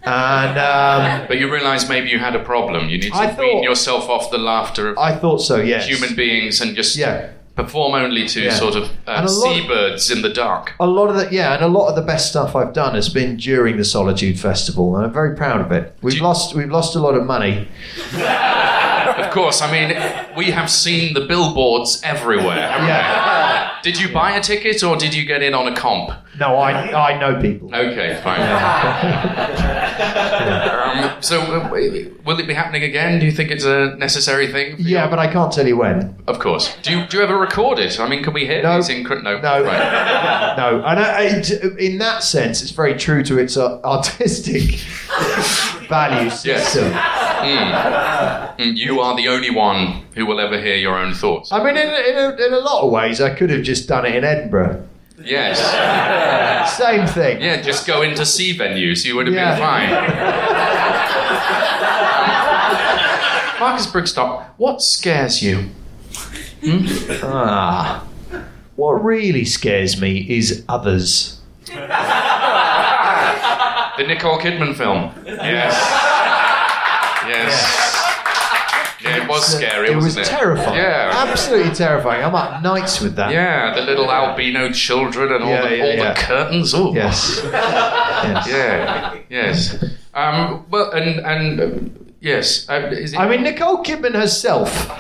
and 0.04 0.58
um, 0.58 1.28
But 1.28 1.40
you 1.40 1.52
realise 1.52 1.88
maybe 1.90 2.10
you 2.10 2.20
had 2.20 2.36
a 2.36 2.44
problem. 2.44 2.90
You 2.90 2.98
need 2.98 3.12
to 3.12 3.18
I 3.18 3.28
wean 3.28 3.36
thought- 3.36 3.64
yourself 3.64 4.10
off 4.10 4.32
the 4.32 4.38
laughter 4.38 4.90
of 4.90 4.98
I 4.98 5.16
thought 5.16 5.40
so. 5.40 5.58
Yes. 5.58 5.88
human 5.88 6.16
beings 6.16 6.62
and 6.62 6.76
just 6.76 6.96
Yeah. 6.96 7.32
Perform 7.64 7.94
only 7.96 8.28
to 8.28 8.42
Yeah. 8.42 8.54
sort 8.54 8.76
of 8.76 8.90
uh, 9.08 9.28
seabirds 9.28 10.10
in 10.12 10.22
the 10.22 10.30
dark. 10.30 10.74
A 10.80 10.88
lot 10.88 11.10
of 11.10 11.16
the 11.16 11.28
yeah, 11.32 11.54
and 11.56 11.64
a 11.64 11.68
lot 11.68 11.88
of 11.90 11.96
the 11.96 12.02
best 12.02 12.30
stuff 12.30 12.56
I've 12.56 12.74
done 12.74 12.96
has 12.96 13.10
been 13.10 13.38
during 13.38 13.78
the 13.78 13.86
Solitude 13.86 14.40
Festival, 14.40 14.96
and 14.96 15.06
I'm 15.06 15.14
very 15.14 15.36
proud 15.36 15.62
of 15.62 15.72
it. 15.72 15.96
We've 16.02 16.16
you- 16.16 16.24
lost 16.24 16.56
we've 16.56 16.72
lost 16.72 16.96
a 16.96 17.00
lot 17.00 17.16
of 17.16 17.26
money. 17.26 17.68
Of 18.14 19.32
course, 19.32 19.62
I 19.62 19.72
mean, 19.72 19.90
we 20.38 20.52
have 20.52 20.70
seen 20.70 21.14
the 21.14 21.22
billboards 21.22 22.02
everywhere. 22.04 22.70
Yeah. 22.88 23.69
We? 23.84 23.92
Did 23.92 24.00
you 24.02 24.14
buy 24.14 24.32
a 24.36 24.42
ticket 24.42 24.84
or 24.84 24.96
did 24.98 25.14
you 25.14 25.26
get 25.26 25.42
in 25.44 25.54
on 25.54 25.68
a 25.72 25.76
comp? 25.76 26.12
No, 26.40 26.56
I 26.56 27.12
I 27.12 27.20
know 27.20 27.42
people. 27.42 27.74
Okay, 27.76 28.20
fine. 28.24 28.40
um, 30.00 31.22
so, 31.22 31.42
uh, 31.42 31.70
will 31.70 32.40
it 32.40 32.48
be 32.48 32.54
happening 32.54 32.84
again? 32.84 33.20
Do 33.20 33.26
you 33.26 33.32
think 33.32 33.52
it's 33.52 33.66
a 33.66 33.96
necessary 33.98 34.48
thing? 34.52 34.76
for 34.78 34.82
Yeah, 34.82 35.02
your- 35.02 35.10
but 35.10 35.20
I 35.20 35.28
can't 35.32 35.52
tell 35.52 35.68
you 35.68 35.76
when. 35.78 36.16
Of 36.28 36.40
course. 36.40 36.76
Do 36.82 36.92
you, 36.98 37.06
do 37.08 37.18
you 37.18 37.24
ever 37.24 37.38
record 37.38 37.80
it? 37.80 38.00
I 38.00 38.08
mean, 38.08 38.24
can 38.24 38.34
we 38.34 38.46
hear 38.46 38.62
No. 38.64 38.76
these 38.78 38.90
incre- 38.90 39.22
No. 39.24 39.40
No, 39.40 39.64
Right. 39.64 40.56
no, 40.58 40.82
and 40.86 41.00
I, 41.00 41.22
it, 41.24 41.50
in 41.78 41.98
that 42.00 42.24
sense, 42.24 42.62
it's 42.62 42.72
very 42.72 42.94
true 42.96 43.24
to 43.24 43.38
its 43.38 43.58
uh, 43.58 43.80
artistic 43.84 44.80
value 45.90 46.30
Yes. 46.44 46.76
Mm, 47.44 48.76
You 48.78 49.00
are 49.02 49.16
the 49.16 49.28
only 49.30 49.50
one 49.50 50.04
who 50.16 50.26
will 50.26 50.40
ever 50.40 50.60
hear 50.60 50.76
your 50.76 50.98
own 50.98 51.14
thoughts. 51.14 51.52
I 51.52 51.64
mean, 51.64 51.78
in, 51.78 51.88
in, 51.88 52.18
a, 52.18 52.36
in 52.48 52.54
a 52.54 52.60
lot 52.60 52.84
of 52.84 52.92
ways, 52.92 53.22
I 53.22 53.30
could 53.34 53.50
have 53.50 53.64
just 53.64 53.88
done 53.88 54.06
it 54.06 54.16
in 54.16 54.24
Edinburgh. 54.24 54.84
Yes. 55.24 55.60
Same 56.78 57.06
thing. 57.08 57.42
Yeah, 57.42 57.62
just 57.62 57.86
go 57.88 58.02
into 58.04 58.26
C 58.26 58.58
venues. 58.58 59.04
You 59.06 59.16
would 59.18 59.28
have 59.28 59.36
Yeah. 59.36 59.52
been 59.56 59.60
fine. 59.60 59.90
Marcus 63.60 63.88
Brigstocke, 63.88 64.46
what 64.58 64.82
scares 64.82 65.42
you? 65.44 65.70
Ah, 67.24 68.06
what 68.78 69.04
really 69.04 69.44
scares 69.46 70.00
me 70.00 70.26
is 70.30 70.64
others. 70.70 71.40
The 71.66 71.88
Nicole 74.08 74.38
Kidman 74.40 74.74
film. 74.76 75.12
Yes. 75.26 75.76
Yes. 77.30 78.06
Yeah, 79.02 79.24
it 79.24 79.30
was 79.30 79.46
scary, 79.56 79.92
It 79.92 79.96
was 79.96 80.18
it? 80.18 80.26
terrifying. 80.26 80.76
Yeah. 80.78 81.14
absolutely 81.16 81.74
terrifying. 81.74 82.22
I'm 82.24 82.36
up 82.36 82.62
nights 82.62 83.00
with 83.00 83.16
that. 83.16 83.32
Yeah, 83.32 83.74
the 83.74 83.82
little 83.82 84.12
albino 84.12 84.72
children 84.74 85.32
and 85.32 85.42
all, 85.44 85.50
Yeah, 85.50 85.62
the, 85.70 85.78
yeah, 85.78 85.84
all 85.84 85.94
yeah. 85.96 86.14
the 86.14 86.20
curtains. 86.20 86.74
Oh, 86.76 86.94
Yes. 86.94 87.40
yes. 87.44 88.48
Yeah. 88.50 89.16
Yes. 89.30 89.84
Um, 90.14 90.66
well, 90.70 90.92
and 90.92 91.20
and 91.26 91.62
um, 91.62 92.06
yes. 92.20 92.68
Is 92.70 93.14
it, 93.14 93.20
I 93.20 93.30
mean, 93.30 93.44
Nicole 93.44 93.84
Kidman 93.86 94.16
herself, 94.16 94.92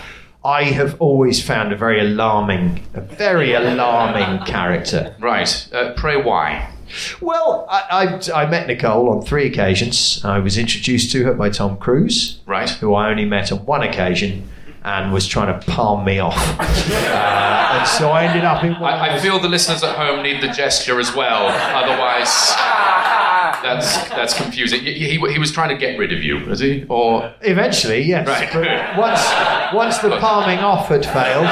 I 0.45 0.63
have 0.63 0.95
always 1.01 1.43
found 1.45 1.73
a 1.73 1.75
very 1.75 1.99
alarming, 1.99 2.85
a 2.93 3.01
very 3.01 3.53
alarming 3.53 4.45
character. 4.45 5.13
right. 5.19 5.67
Uh, 5.73 5.91
pray 5.97 6.15
why? 6.15 6.69
Well, 7.21 7.65
I, 7.69 8.19
I, 8.33 8.43
I 8.43 8.49
met 8.49 8.67
Nicole 8.67 9.09
on 9.09 9.21
three 9.21 9.45
occasions. 9.47 10.21
I 10.23 10.39
was 10.39 10.57
introduced 10.57 11.11
to 11.13 11.23
her 11.25 11.33
by 11.33 11.49
Tom 11.49 11.77
Cruise, 11.77 12.39
Right. 12.45 12.69
who 12.69 12.93
I 12.93 13.09
only 13.09 13.25
met 13.25 13.51
on 13.51 13.65
one 13.65 13.83
occasion 13.83 14.49
and 14.83 15.11
was 15.11 15.27
trying 15.27 15.59
to 15.59 15.65
palm 15.67 16.05
me 16.05 16.19
off. 16.19 16.35
uh, 16.59 17.77
and 17.79 17.87
so 17.87 18.11
I 18.11 18.23
ended 18.25 18.45
up 18.45 18.63
in 18.63 18.73
one 18.79 18.93
of 18.93 18.99
I, 19.01 19.15
I 19.15 19.19
feel 19.19 19.37
the 19.39 19.49
listeners 19.49 19.83
at 19.83 19.95
home 19.95 20.23
need 20.23 20.41
the 20.41 20.47
gesture 20.49 20.99
as 20.99 21.13
well. 21.13 21.47
Otherwise, 21.47 22.29
that's 23.61 24.09
that's 24.09 24.33
confusing. 24.33 24.79
He, 24.81 24.93
he, 24.93 25.17
he 25.33 25.37
was 25.39 25.51
trying 25.51 25.69
to 25.69 25.77
get 25.77 25.99
rid 25.99 26.13
of 26.13 26.23
you, 26.23 26.45
was 26.45 26.59
he? 26.61 26.85
Or 26.89 27.33
Eventually, 27.41 28.01
yes. 28.03 28.25
Right. 28.27 28.49
But 28.51 28.97
once, 28.97 29.73
once 29.73 29.97
the 29.99 30.17
palming 30.21 30.59
off 30.59 30.87
had 30.87 31.05
failed, 31.05 31.45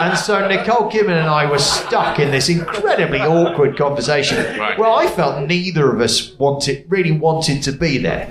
and 0.00 0.18
so 0.18 0.46
Nicole 0.48 0.90
Kidman 0.90 1.18
and 1.18 1.28
I 1.28 1.50
were 1.50 1.58
stuck 1.58 2.18
in 2.18 2.30
this 2.30 2.48
incredibly 2.48 3.20
awkward 3.20 3.76
conversation 3.76 4.36
Right. 4.58 4.78
where 4.78 4.90
I 4.90 5.06
felt 5.06 5.46
neither 5.46 5.92
of 5.94 6.00
us 6.00 6.32
wanted, 6.38 6.84
really 6.88 7.12
wanted 7.12 7.62
to 7.64 7.72
be 7.72 7.98
there. 7.98 8.28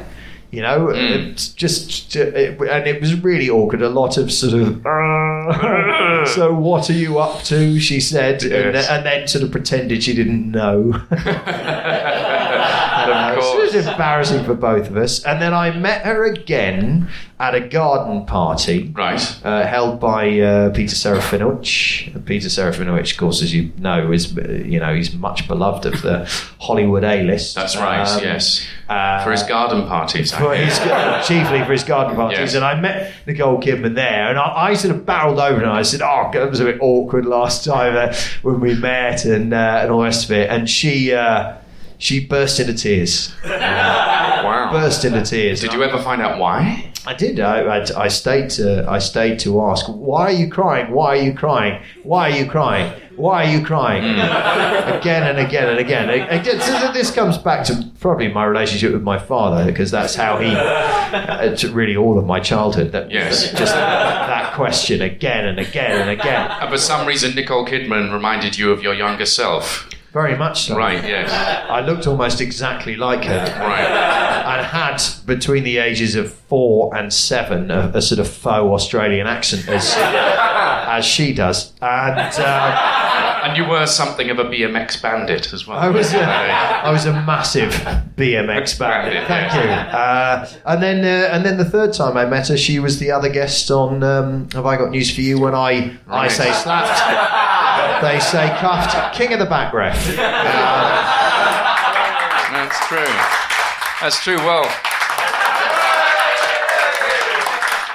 You 0.49 0.61
know, 0.61 0.87
Hmm. 0.87 0.95
it's 0.95 1.49
just, 1.49 2.15
it, 2.15 2.57
and 2.61 2.87
it 2.87 3.01
was 3.01 3.21
really 3.21 3.49
awkward. 3.49 3.81
A 3.81 3.89
lot 3.89 4.17
of 4.17 4.31
sort 4.31 4.53
of, 4.53 4.85
"Uh, 4.85 6.25
so 6.25 6.53
what 6.53 6.89
are 6.89 6.93
you 6.93 7.19
up 7.19 7.43
to? 7.43 7.79
She 7.81 7.99
said, 7.99 8.43
and, 8.43 8.75
and 8.75 9.05
then 9.05 9.27
sort 9.27 9.43
of 9.43 9.51
pretended 9.51 10.03
she 10.03 10.13
didn't 10.13 10.49
know. 10.49 10.93
it 13.55 13.73
was 13.75 13.87
embarrassing 13.87 14.43
for 14.45 14.53
both 14.53 14.89
of 14.89 14.97
us. 14.97 15.23
And 15.23 15.41
then 15.41 15.53
I 15.53 15.71
met 15.71 16.05
her 16.05 16.25
again 16.25 17.09
at 17.39 17.53
a 17.53 17.59
garden 17.61 18.25
party. 18.25 18.91
Right. 18.95 19.21
Uh, 19.43 19.65
held 19.65 19.99
by 19.99 20.39
uh, 20.39 20.69
Peter 20.71 20.95
Serafinowicz. 20.95 22.15
And 22.15 22.25
Peter 22.25 22.47
Serafinowicz, 22.47 23.11
of 23.11 23.17
course, 23.17 23.41
as 23.43 23.53
you 23.53 23.71
know, 23.77 24.11
is 24.11 24.33
you 24.35 24.79
know 24.79 24.93
he's 24.95 25.13
much 25.13 25.47
beloved 25.47 25.85
of 25.85 26.01
the 26.01 26.25
Hollywood 26.59 27.03
A-list. 27.03 27.55
That's 27.55 27.75
right. 27.77 28.07
Um, 28.07 28.23
yes. 28.23 28.65
uh, 28.89 29.23
For 29.23 29.31
his 29.31 29.43
garden 29.43 29.87
parties. 29.87 30.31
For 30.31 30.55
his, 30.55 30.77
chiefly 31.27 31.63
for 31.63 31.71
his 31.71 31.83
garden 31.83 32.15
parties. 32.21 32.39
Yes. 32.39 32.53
And 32.55 32.65
I 32.65 32.79
met 32.79 33.13
Nicole 33.25 33.61
Kidman 33.61 33.95
there, 33.95 34.29
and 34.29 34.39
I, 34.39 34.69
I 34.69 34.73
sort 34.73 34.95
of 34.95 35.05
barreled 35.05 35.39
over 35.39 35.61
and 35.61 35.69
I 35.69 35.83
said, 35.83 36.01
"Oh, 36.01 36.31
it 36.33 36.49
was 36.49 36.59
a 36.59 36.65
bit 36.65 36.79
awkward 36.81 37.25
last 37.25 37.63
time 37.63 37.95
uh, 37.95 38.15
when 38.41 38.59
we 38.59 38.73
met, 38.75 39.25
and 39.25 39.53
uh, 39.53 39.79
and 39.83 39.91
all 39.91 39.99
the 39.99 40.05
rest 40.05 40.25
of 40.25 40.31
it." 40.31 40.49
And 40.49 40.69
she. 40.69 41.13
Uh, 41.13 41.57
she 41.97 42.25
burst 42.25 42.59
into 42.59 42.73
tears. 42.73 43.33
Wow. 44.37 44.71
Burst 44.71 45.03
into 45.03 45.23
tears. 45.23 45.61
Did 45.61 45.73
you 45.73 45.83
ever 45.83 46.01
find 46.01 46.21
out 46.21 46.37
why? 46.39 46.91
I 47.05 47.13
did. 47.13 47.39
I, 47.39 47.79
I, 47.79 48.03
I 48.03 48.07
stayed 48.07 48.49
to 48.51 48.85
I 48.89 48.99
stayed 48.99 49.39
to 49.39 49.61
ask. 49.61 49.85
Why 49.87 50.21
are 50.23 50.31
you 50.31 50.49
crying? 50.49 50.91
Why 50.91 51.17
are 51.17 51.21
you 51.21 51.33
crying? 51.33 51.81
Why 52.03 52.29
are 52.29 52.37
you 52.37 52.45
crying? 52.49 52.93
Why 53.15 53.45
are 53.45 53.49
you 53.49 53.65
crying? 53.65 54.03
Hmm. 54.03 54.19
again 54.99 55.23
and 55.23 55.39
again 55.39 55.69
and 55.69 55.79
again. 55.79 56.09
Again, 56.09 56.61
so 56.61 56.91
this 56.93 57.11
comes 57.11 57.37
back 57.37 57.65
to 57.65 57.91
probably 57.99 58.27
my 58.27 58.45
relationship 58.45 58.93
with 58.93 59.01
my 59.03 59.17
father 59.17 59.65
because 59.65 59.89
that's 59.89 60.15
how 60.15 60.37
he. 60.37 60.51
Uh, 60.53 61.39
it's 61.41 61.63
really 61.63 61.97
all 61.97 62.19
of 62.19 62.25
my 62.25 62.39
childhood. 62.39 62.91
That 62.91 63.09
Yes. 63.11 63.51
just 63.53 63.73
that 63.73 64.53
question 64.53 65.01
again 65.01 65.45
and 65.47 65.59
again 65.59 66.01
and 66.01 66.09
again. 66.09 66.51
And 66.61 66.69
for 66.69 66.77
some 66.77 67.07
reason, 67.07 67.35
Nicole 67.35 67.65
Kidman 67.65 68.13
reminded 68.13 68.57
you 68.57 68.71
of 68.71 68.83
your 68.83 68.93
younger 68.93 69.25
self. 69.25 69.89
Very 70.17 70.35
much 70.35 70.63
so. 70.63 70.75
Right, 70.75 71.03
yes. 71.03 71.31
I 71.69 71.81
looked 71.81 72.07
almost 72.07 72.41
exactly 72.41 72.95
like 72.95 73.23
her. 73.25 73.37
Right. 73.59 73.85
and 74.47 74.65
had 74.65 74.97
between 75.27 75.63
the 75.63 75.77
ages 75.77 76.15
of 76.15 76.33
four 76.33 76.95
and 76.97 77.13
seven 77.13 77.69
a, 77.69 77.91
a 77.93 78.01
sort 78.01 78.17
of 78.19 78.27
faux 78.27 78.65
Australian 78.81 79.27
accent 79.27 79.67
as 79.69 79.93
as 79.97 81.05
she 81.05 81.33
does, 81.33 81.71
and 81.81 82.33
uh, 82.39 83.43
And 83.43 83.55
you 83.57 83.65
were 83.65 83.85
something 83.85 84.29
of 84.31 84.39
a 84.39 84.45
BMX 84.45 84.99
bandit 85.01 85.53
as 85.53 85.67
well. 85.67 85.77
I 85.77 85.89
was 85.89 86.13
a, 86.13 86.23
I 86.23 86.89
was 86.91 87.05
a 87.05 87.13
massive 87.13 87.71
BMX 88.17 88.79
bandit. 88.79 89.27
Thank 89.27 89.53
you. 89.53 89.69
Uh, 89.69 90.49
and 90.65 90.81
then 90.81 91.05
uh, 91.05 91.29
and 91.33 91.45
then 91.45 91.57
the 91.57 91.65
third 91.65 91.93
time 91.93 92.17
I 92.17 92.25
met 92.25 92.47
her, 92.47 92.57
she 92.57 92.79
was 92.79 92.97
the 92.97 93.11
other 93.11 93.29
guest 93.29 93.69
on 93.69 94.01
um, 94.03 94.49
Have 94.53 94.65
I 94.65 94.77
Got 94.77 94.89
News 94.89 95.13
for 95.13 95.21
You? 95.21 95.39
When 95.39 95.53
I 95.53 95.95
I 96.09 96.27
say 96.27 96.51
slapped, 96.53 96.99
they 98.01 98.19
say 98.19 98.47
cuffed, 98.59 99.15
king 99.15 99.33
of 99.33 99.39
the 99.39 99.45
back 99.45 99.73
ref. 99.73 99.95
That's 102.51 102.87
true. 102.87 103.13
That's 104.01 104.23
true. 104.23 104.37
Well, 104.37 104.63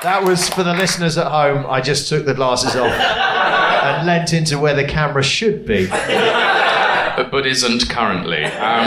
That 0.02 0.24
was 0.24 0.48
for 0.48 0.64
the 0.64 0.74
listeners 0.74 1.16
at 1.16 1.28
home. 1.30 1.64
I 1.68 1.80
just 1.80 2.08
took 2.08 2.24
the 2.26 2.34
glasses 2.34 2.74
off 2.74 2.90
and 2.92 4.04
leant 4.04 4.32
into 4.32 4.58
where 4.58 4.74
the 4.74 4.82
camera 4.84 5.22
should 5.22 5.64
be. 5.64 5.86
but, 5.86 7.30
but 7.30 7.46
isn't 7.46 7.88
currently. 7.88 8.42
Um, 8.44 8.84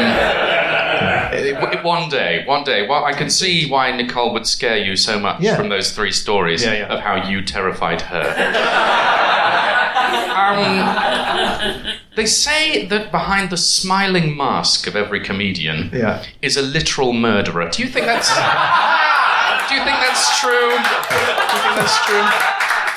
one 1.83 2.09
day, 2.09 2.43
one 2.45 2.63
day. 2.63 2.87
Well, 2.87 3.05
I 3.05 3.13
can 3.13 3.29
see 3.29 3.69
why 3.69 3.91
Nicole 3.91 4.33
would 4.33 4.47
scare 4.47 4.77
you 4.77 4.95
so 4.95 5.19
much 5.19 5.41
Yeah. 5.41 5.55
from 5.55 5.69
those 5.69 5.91
three 5.91 6.11
stories 6.11 6.63
Yeah, 6.63 6.73
yeah. 6.73 6.87
of 6.93 6.99
how 7.01 7.27
you 7.29 7.41
terrified 7.43 8.01
her. 8.01 8.21
um, 10.35 11.93
they 12.15 12.25
say 12.25 12.85
that 12.87 13.11
behind 13.11 13.49
the 13.49 13.57
smiling 13.57 14.35
mask 14.35 14.87
of 14.87 14.95
every 14.95 15.19
comedian 15.19 15.89
Yeah. 15.93 16.23
is 16.41 16.57
a 16.57 16.61
literal 16.61 17.13
murderer. 17.13 17.69
Do 17.69 17.83
you 17.83 17.89
think 17.89 18.05
that's? 18.05 18.29
Do 19.69 19.75
you 19.75 19.83
think 19.83 19.97
that's 19.99 20.39
true? 20.39 20.51
Do 20.51 20.75
you 20.75 21.61
think 21.63 21.75
that's 21.75 22.05
true? 22.05 22.25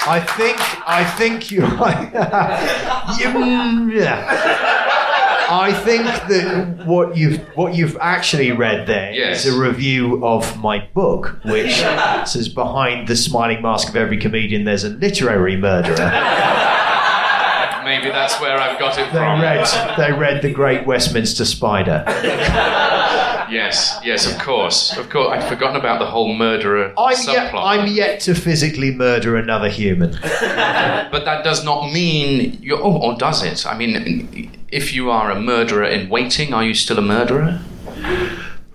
I 0.06 0.20
think 0.20 0.58
I 0.88 1.04
think 1.04 1.50
you. 1.50 1.62
you 3.18 4.00
yeah. 4.00 4.84
I 5.50 5.72
think 5.72 6.04
that 6.04 6.86
what 6.86 7.16
you've 7.16 7.38
what 7.56 7.74
you've 7.74 7.96
actually 8.00 8.52
read 8.52 8.86
there 8.86 9.10
is 9.12 9.16
Yes. 9.16 9.46
a 9.46 9.58
review 9.58 10.24
of 10.24 10.56
my 10.58 10.86
book, 10.94 11.38
which 11.44 11.74
says 12.26 12.48
behind 12.48 13.08
the 13.08 13.16
smiling 13.16 13.62
mask 13.62 13.88
of 13.88 13.96
every 13.96 14.18
comedian, 14.18 14.64
there's 14.64 14.84
a 14.84 14.90
literary 14.90 15.56
murderer. 15.56 15.96
Maybe 17.84 18.10
that's 18.10 18.38
where 18.38 18.58
I've 18.60 18.78
got 18.78 18.98
it 18.98 19.06
They 19.12 19.18
from. 19.18 19.40
read 19.40 19.66
they 19.96 20.12
read 20.12 20.42
the 20.42 20.52
Great 20.52 20.86
Westminster 20.86 21.44
Spider. 21.44 22.04
Yes, 23.50 23.98
yes, 24.04 24.30
of 24.30 24.38
course, 24.42 24.94
of 24.98 25.08
course. 25.08 25.30
I'd 25.32 25.48
forgotten 25.48 25.76
about 25.76 26.00
the 26.00 26.04
whole 26.04 26.34
murderer 26.34 26.92
I'm 26.98 27.14
subplot. 27.16 27.32
yet, 27.32 27.54
I'm 27.54 27.86
yet 27.86 28.20
to 28.20 28.34
physically 28.34 28.90
murder 28.90 29.38
another 29.38 29.70
human. 29.70 30.10
But 30.20 31.24
that 31.24 31.44
does 31.44 31.64
not 31.64 31.90
mean 31.90 32.58
you. 32.60 32.76
Oh, 32.76 32.98
or 33.00 33.16
does 33.16 33.42
it? 33.42 33.66
I 33.66 33.74
mean, 33.74 34.52
if 34.70 34.92
you 34.92 35.10
are 35.10 35.30
a 35.30 35.40
murderer 35.40 35.84
in 35.84 36.08
waiting, 36.08 36.52
are 36.54 36.64
you 36.64 36.74
still 36.74 36.98
a 36.98 37.02
murderer? 37.02 37.60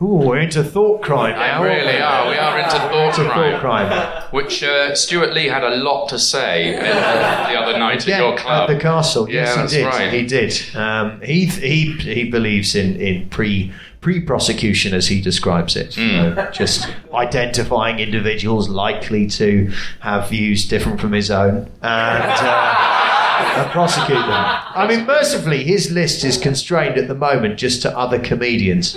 Ooh, 0.02 0.16
we're 0.28 0.40
into 0.40 0.64
thought 0.64 1.02
crime 1.02 1.34
now. 1.38 1.62
We 1.62 1.70
really 1.70 1.98
are. 2.02 2.28
We 2.30 2.36
are 2.36 2.58
into 2.60 2.72
thought 2.78 3.18
Into 3.20 3.30
crime. 3.32 3.52
thought 3.54 3.62
crime. 3.62 4.24
Which 4.32 4.62
uh, 4.62 4.96
Stewart 4.96 5.34
Lee 5.34 5.46
had 5.48 5.64
a 5.64 5.78
lot 5.78 6.10
to 6.10 6.20
say 6.20 6.76
uh, 6.76 6.82
the 6.84 7.58
other 7.58 7.78
night 7.80 8.06
Yeah, 8.06 8.16
at 8.16 8.22
your 8.22 8.38
club. 8.38 8.70
at 8.70 8.74
the 8.74 8.82
castle. 8.82 9.30
Yeah, 9.30 9.44
yes, 9.62 9.72
he 9.72 9.78
did. 9.78 9.86
right. 9.86 10.12
He 10.14 10.26
did. 10.26 10.76
Um, 10.76 11.22
he 11.22 11.46
he 11.46 11.92
he 11.94 12.30
believes 12.30 12.76
in 12.76 12.98
in 13.00 13.30
pre 13.30 13.72
pre 14.02 14.20
prosecution 14.20 14.94
as 14.94 15.08
he 15.08 15.22
describes 15.22 15.78
it. 15.78 15.96
Hmm. 15.96 16.36
So 16.36 16.50
just 16.52 16.90
identifying 17.14 18.00
individuals 18.00 18.68
likely 18.68 19.28
to 19.28 19.72
have 20.02 20.28
views 20.30 20.66
different 20.68 21.00
from 21.00 21.14
his 21.14 21.32
own 21.32 21.70
and. 21.82 22.24
Uh, 22.42 23.03
and 23.44 23.70
prosecute 23.72 24.18
them. 24.18 24.30
I 24.30 24.86
mean, 24.88 25.06
mercifully, 25.06 25.64
his 25.64 25.92
list 25.92 26.24
is 26.24 26.38
constrained 26.38 26.98
at 26.98 27.08
the 27.08 27.16
moment 27.16 27.58
just 27.58 27.82
to 27.84 27.98
other 27.98 28.20
comedians. 28.20 28.96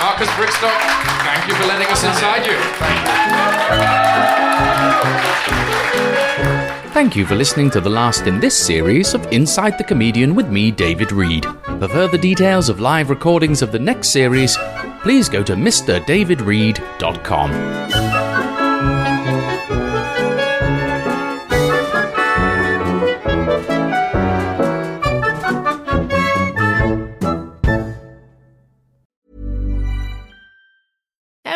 Marcus 0.00 0.28
Brigstocke, 0.30 0.80
thank 1.24 1.48
you 1.48 1.54
for 1.54 1.66
letting 1.66 1.88
us 1.88 2.04
inside 2.04 2.46
you. 2.46 2.56
Thank 6.92 7.14
you 7.14 7.26
for 7.26 7.34
listening 7.34 7.70
to 7.72 7.80
the 7.82 7.90
last 7.90 8.26
in 8.26 8.40
this 8.40 8.56
series 8.56 9.12
of 9.12 9.30
Inside 9.30 9.76
the 9.76 9.84
Comedian 9.84 10.34
with 10.34 10.48
me, 10.48 10.70
David 10.70 11.12
Reed. 11.12 11.44
For 11.64 11.88
further 11.88 12.16
details 12.16 12.70
of 12.70 12.80
live 12.80 13.10
recordings 13.10 13.60
of 13.60 13.70
the 13.70 13.78
next 13.78 14.08
series, 14.08 14.56
please 15.02 15.28
go 15.28 15.42
to 15.42 15.54
MrDavidReed.com. 15.54 18.15